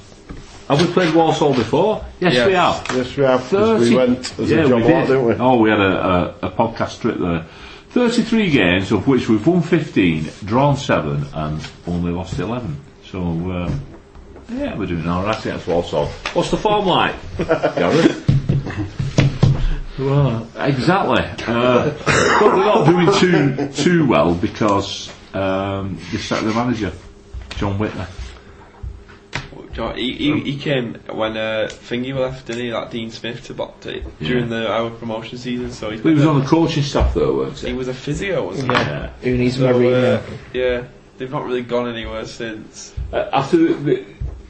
[0.68, 2.06] have we played Walsall before?
[2.20, 2.48] Yes, Yes.
[2.48, 2.88] we have.
[2.96, 3.44] Yes, we have.
[3.46, 5.08] 30 we went as yeah, a job we lot, did.
[5.08, 5.34] didn't we?
[5.36, 5.84] Oh, we had a,
[6.44, 7.46] a, a podcast trip there.
[7.90, 12.80] 33 games, of which we've won 15, drawn 7, and only lost 11.
[13.10, 13.82] So, um,
[14.50, 16.08] yeah, we're doing alright against Walsall.
[16.34, 18.24] What's the form like, Gareth?
[20.00, 21.24] well, exactly.
[21.48, 21.92] Uh,
[22.40, 26.92] but we're not doing too too well because um, they sacked the manager,
[27.58, 28.04] Jon Whitney.
[29.74, 32.74] John, he, he, he came when uh, Thingy left, didn't he?
[32.74, 33.80] Like Dean Smith to Bot
[34.20, 35.72] during the our promotion season.
[35.72, 37.74] So he's He was on the coaching staff though, weren't He he?
[37.74, 39.12] was a physio, wasn't Yeah.
[39.22, 39.62] Who needs he?
[39.62, 40.22] So, uh,
[40.52, 40.84] yeah,
[41.20, 42.92] they've not really gone anywhere since.
[43.14, 44.06] Uh, after the, the,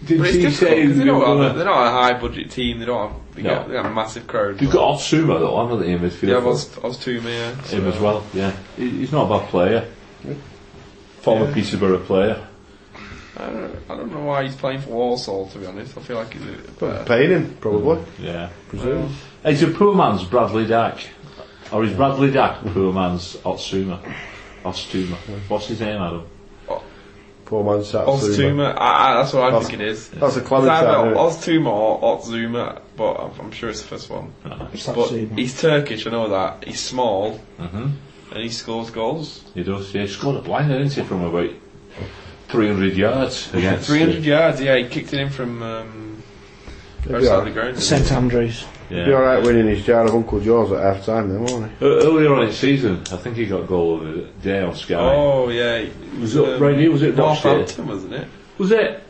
[0.07, 2.13] did But it's he difficult they they were don't gonna- have, they're not a high
[2.19, 2.79] budget team.
[2.79, 3.49] They don't have they, No.
[3.55, 4.61] got, they got a massive crowd.
[4.61, 6.29] You've but- got Otsuma though, haven't they, in midfield?
[6.29, 7.55] yeah, Oz, Oztuma, yeah.
[7.63, 8.51] Him as uh, well, yeah.
[8.75, 9.85] He's not a bad player.
[11.21, 11.53] Former Yeah.
[11.53, 12.47] Peterborough player.
[13.39, 15.47] I don't, I don't know why he's playing for Walsall.
[15.49, 16.41] To be honest, I feel like he's
[16.81, 17.03] a.
[17.05, 17.97] Paying him, probably.
[17.97, 18.49] Mm, yeah.
[18.69, 19.13] Presume.
[19.45, 21.05] Uh, he's a poor man's Bradley Dack.
[21.71, 24.01] Or is Bradley Dack poor man's Otsuma?
[24.63, 25.15] Ostuma.
[25.49, 26.25] What's his name, Adam?
[27.47, 28.13] Poor man Satsuma.
[28.17, 30.09] Oztuma, I, I, that's what I That's- think it is.
[30.09, 31.61] That's a clever either term, isn't it?
[31.63, 34.33] Oztuma or Otzuma, but I'm, I'm sure it's the first one.
[34.43, 36.65] But he's Turkish, I know that.
[36.65, 37.87] He's small Mm-hmm.
[38.31, 39.45] and he scores goals.
[39.53, 40.01] He does, yeah.
[40.01, 41.49] He scored a blinder, didn't he, from about
[42.49, 43.87] 300 yards against.
[43.87, 46.23] 300 yards, yeah, he kicked it in from um,
[47.09, 47.79] outside the ground.
[47.81, 48.11] St?
[48.11, 48.65] Andrews.
[48.89, 49.05] Yeah.
[49.05, 51.85] Be alright winning his jar of Uncle Joe's at half time then, won't he?
[51.85, 54.75] Uh, Earlier on in the season, I think he got goal of the day on
[54.75, 54.95] Sky.
[54.95, 55.79] Oh, yeah.
[55.81, 56.91] he- Was it round here?
[56.91, 57.57] Was it Rochdale?
[57.57, 58.27] Northampton, wasn't it?
[58.57, 59.03] Was it?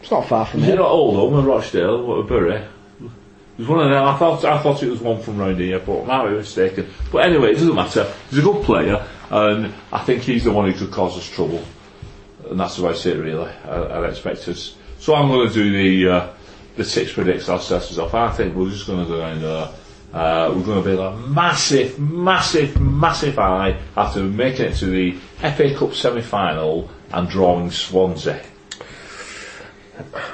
[0.00, 0.80] It's not far from Was it here.
[0.80, 2.06] not Oldham and Rochdale?
[2.06, 2.54] What a Bury?
[2.54, 2.68] It
[3.58, 4.02] was one of them.
[4.06, 6.88] I thought I thought it was one from round here, but I might be mistaken.
[7.12, 8.10] But anyway, it doesn't matter.
[8.30, 11.62] He's a good player, and I think he's the one who could cause us trouble.
[12.48, 13.50] And that's the way I see it, really.
[13.68, 14.76] I, I'd expect us.
[14.98, 16.28] So I'm going to do the uh,
[16.76, 18.14] the six predicts our assessors off.
[18.14, 19.70] I think we're just going to go down there.
[20.12, 25.12] Uh, we're going to be like massive, massive, massive eye after making it to the
[25.12, 28.42] FA Cup semi-final and drawing Swansea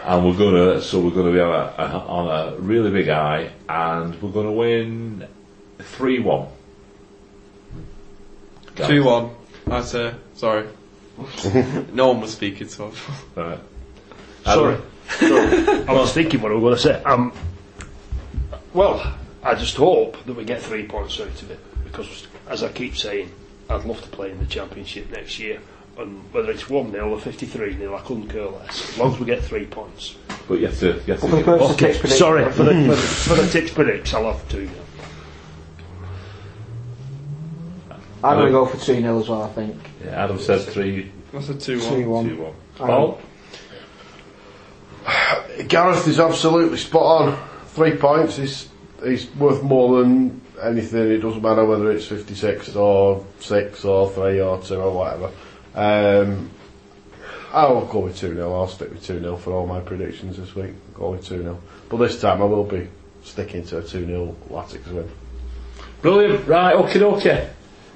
[0.04, 3.50] and we're gonna so we're gonna be on a, a, on a really big eye,
[3.68, 5.26] and we're gonna win
[5.78, 6.48] three one.
[8.76, 9.30] Two one.
[9.70, 10.68] I say sorry.
[11.92, 12.92] no one was speaking, so
[13.34, 13.58] Right.
[14.44, 14.78] Sorry.
[15.20, 17.04] I was thinking what I was going to say.
[17.04, 17.32] Um,
[18.74, 22.68] well, I just hope that we get three points out of it because, as I
[22.72, 23.30] keep saying,
[23.70, 25.60] I'd love to play in the championship next year.
[25.98, 28.90] And whether it's 1 0 or 53 0, I couldn't care less.
[28.90, 30.16] As long as we get three points.
[30.46, 30.86] But you have to.
[31.06, 33.34] You have to For the purpose of tips prediction, Sorry, for the, for the, for
[33.34, 34.68] the tips predicts, I'll have two.
[38.22, 39.76] I'm going to go for 2 0 as well, I think.
[40.04, 42.26] yeah, Adam said three, that's a two 2 one.
[42.26, 42.28] 1.
[42.28, 42.54] two, one.
[42.76, 43.20] Paul?
[45.68, 47.48] Gareth is absolutely spot on.
[47.68, 48.36] Three points.
[48.36, 48.68] He's
[49.04, 51.10] he's worth more than anything.
[51.10, 55.30] It doesn't matter whether it's fifty six or six or three or two or whatever.
[55.74, 56.50] Um,
[57.52, 60.54] I'll go with two 0 I'll stick with two 0 for all my predictions this
[60.54, 60.72] week.
[60.94, 62.88] Go with two 0 But this time I will be
[63.22, 65.10] sticking to a two 0 Latics win.
[66.02, 66.46] Brilliant.
[66.46, 67.50] Right, okay, okay.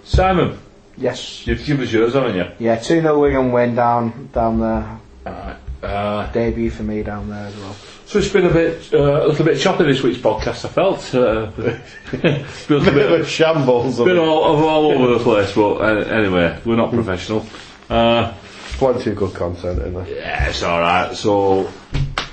[0.04, 0.58] Simon,
[0.96, 1.46] Yes.
[1.46, 2.46] you've given us yours, haven't you?
[2.58, 4.98] Yeah, 2 0 Wigan win down, down there.
[5.26, 5.56] Alright.
[5.83, 7.74] Uh, Debut for me down there as well.
[8.05, 10.66] so it's been a bit, uh, a little bit choppy this week's podcast.
[10.66, 11.81] I felt uh, been
[12.22, 13.97] a little Bit of a shambles.
[13.99, 15.55] bit of all, of all over the place.
[15.55, 17.47] But uh, anyway, we're not professional.
[17.89, 18.35] Uh,
[18.78, 20.09] Plenty of good content in there.
[20.09, 21.14] yeah, it's all right.
[21.14, 21.66] So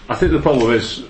[0.09, 1.05] I think the problem is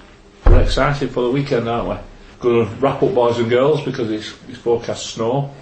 [0.45, 1.95] we're excited for the weekend, aren't we?
[2.39, 5.53] Going to wrap up, boys and girls, because it's, it's forecast snow.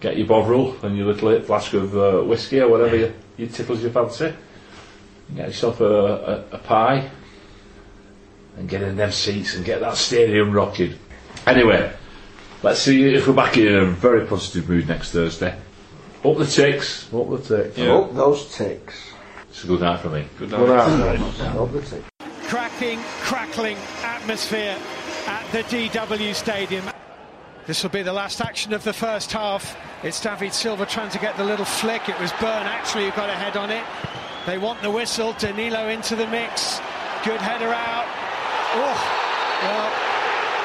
[0.00, 3.82] Get your bovril and your little flask of uh, whiskey or whatever you, you tickles
[3.82, 4.32] your fancy.
[5.34, 7.10] Get yourself a, a, a pie
[8.56, 10.94] and get in them seats and get that stadium rocking.
[11.46, 11.92] Anyway,
[12.62, 15.56] let's see if we're back in a very positive mood next Thursday.
[16.24, 17.12] Up the ticks.
[17.14, 17.76] Up the tick?
[17.76, 17.88] Yeah.
[17.90, 19.12] Oh, those ticks.
[19.50, 20.26] It's a good night for me.
[20.38, 21.20] Good Well, night.
[21.38, 22.04] now- Oh, the ticks.
[22.48, 24.76] cracking, crackling atmosphere
[25.26, 26.84] at the DW Stadium.
[27.66, 29.76] This will be the last action of the first half.
[30.02, 32.08] It's David Silva trying to get the little flick.
[32.08, 33.84] It was Byrne actually who got a head on it.
[34.48, 35.34] They want the whistle.
[35.34, 36.80] Danilo into the mix.
[37.22, 38.08] Good header out.
[38.80, 38.96] Oh,
[39.60, 39.88] well,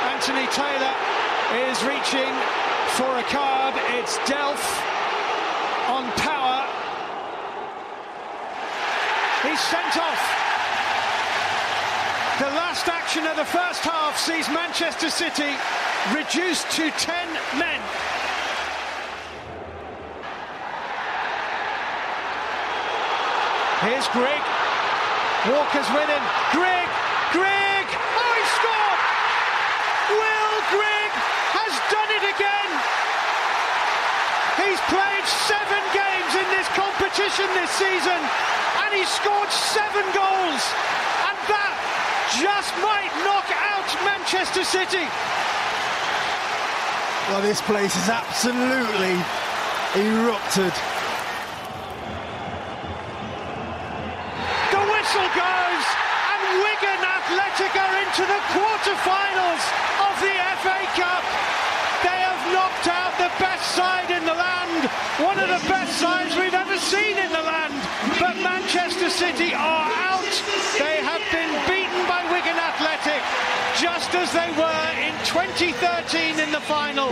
[0.08, 0.96] Anthony Taylor
[1.68, 2.32] is reaching
[2.96, 3.76] for a card.
[4.00, 4.64] It's Delph
[5.92, 6.64] on power.
[9.44, 10.24] He's sent off.
[12.40, 15.52] The last action of the first half sees Manchester City
[16.16, 17.28] reduced to 10
[17.60, 17.82] men.
[23.82, 24.44] Here's Grigg.
[25.50, 26.24] Walker's winning.
[26.54, 26.90] Grigg!
[27.34, 27.88] Grigg!
[27.90, 29.02] Oh, he scored!
[30.14, 31.12] Will Grigg
[31.58, 32.72] has done it again!
[34.62, 38.20] He's played seven games in this competition this season
[38.86, 40.64] and he scored seven goals.
[41.28, 41.76] And that
[42.40, 45.06] just might knock out Manchester City.
[47.28, 49.20] Well, this place is absolutely
[50.00, 50.93] erupted.
[55.04, 55.86] Whistle goes
[56.32, 59.64] and Wigan Athletic are into the quarter-finals
[60.00, 60.32] of the
[60.64, 61.24] FA Cup.
[62.08, 64.88] They have knocked out the best side in the land,
[65.20, 67.76] one of the best sides we've ever seen in the land.
[68.18, 70.24] But Manchester City are out.
[70.80, 73.22] They have been beaten by Wigan Athletic,
[73.76, 77.12] just as they were in 2013 in the final.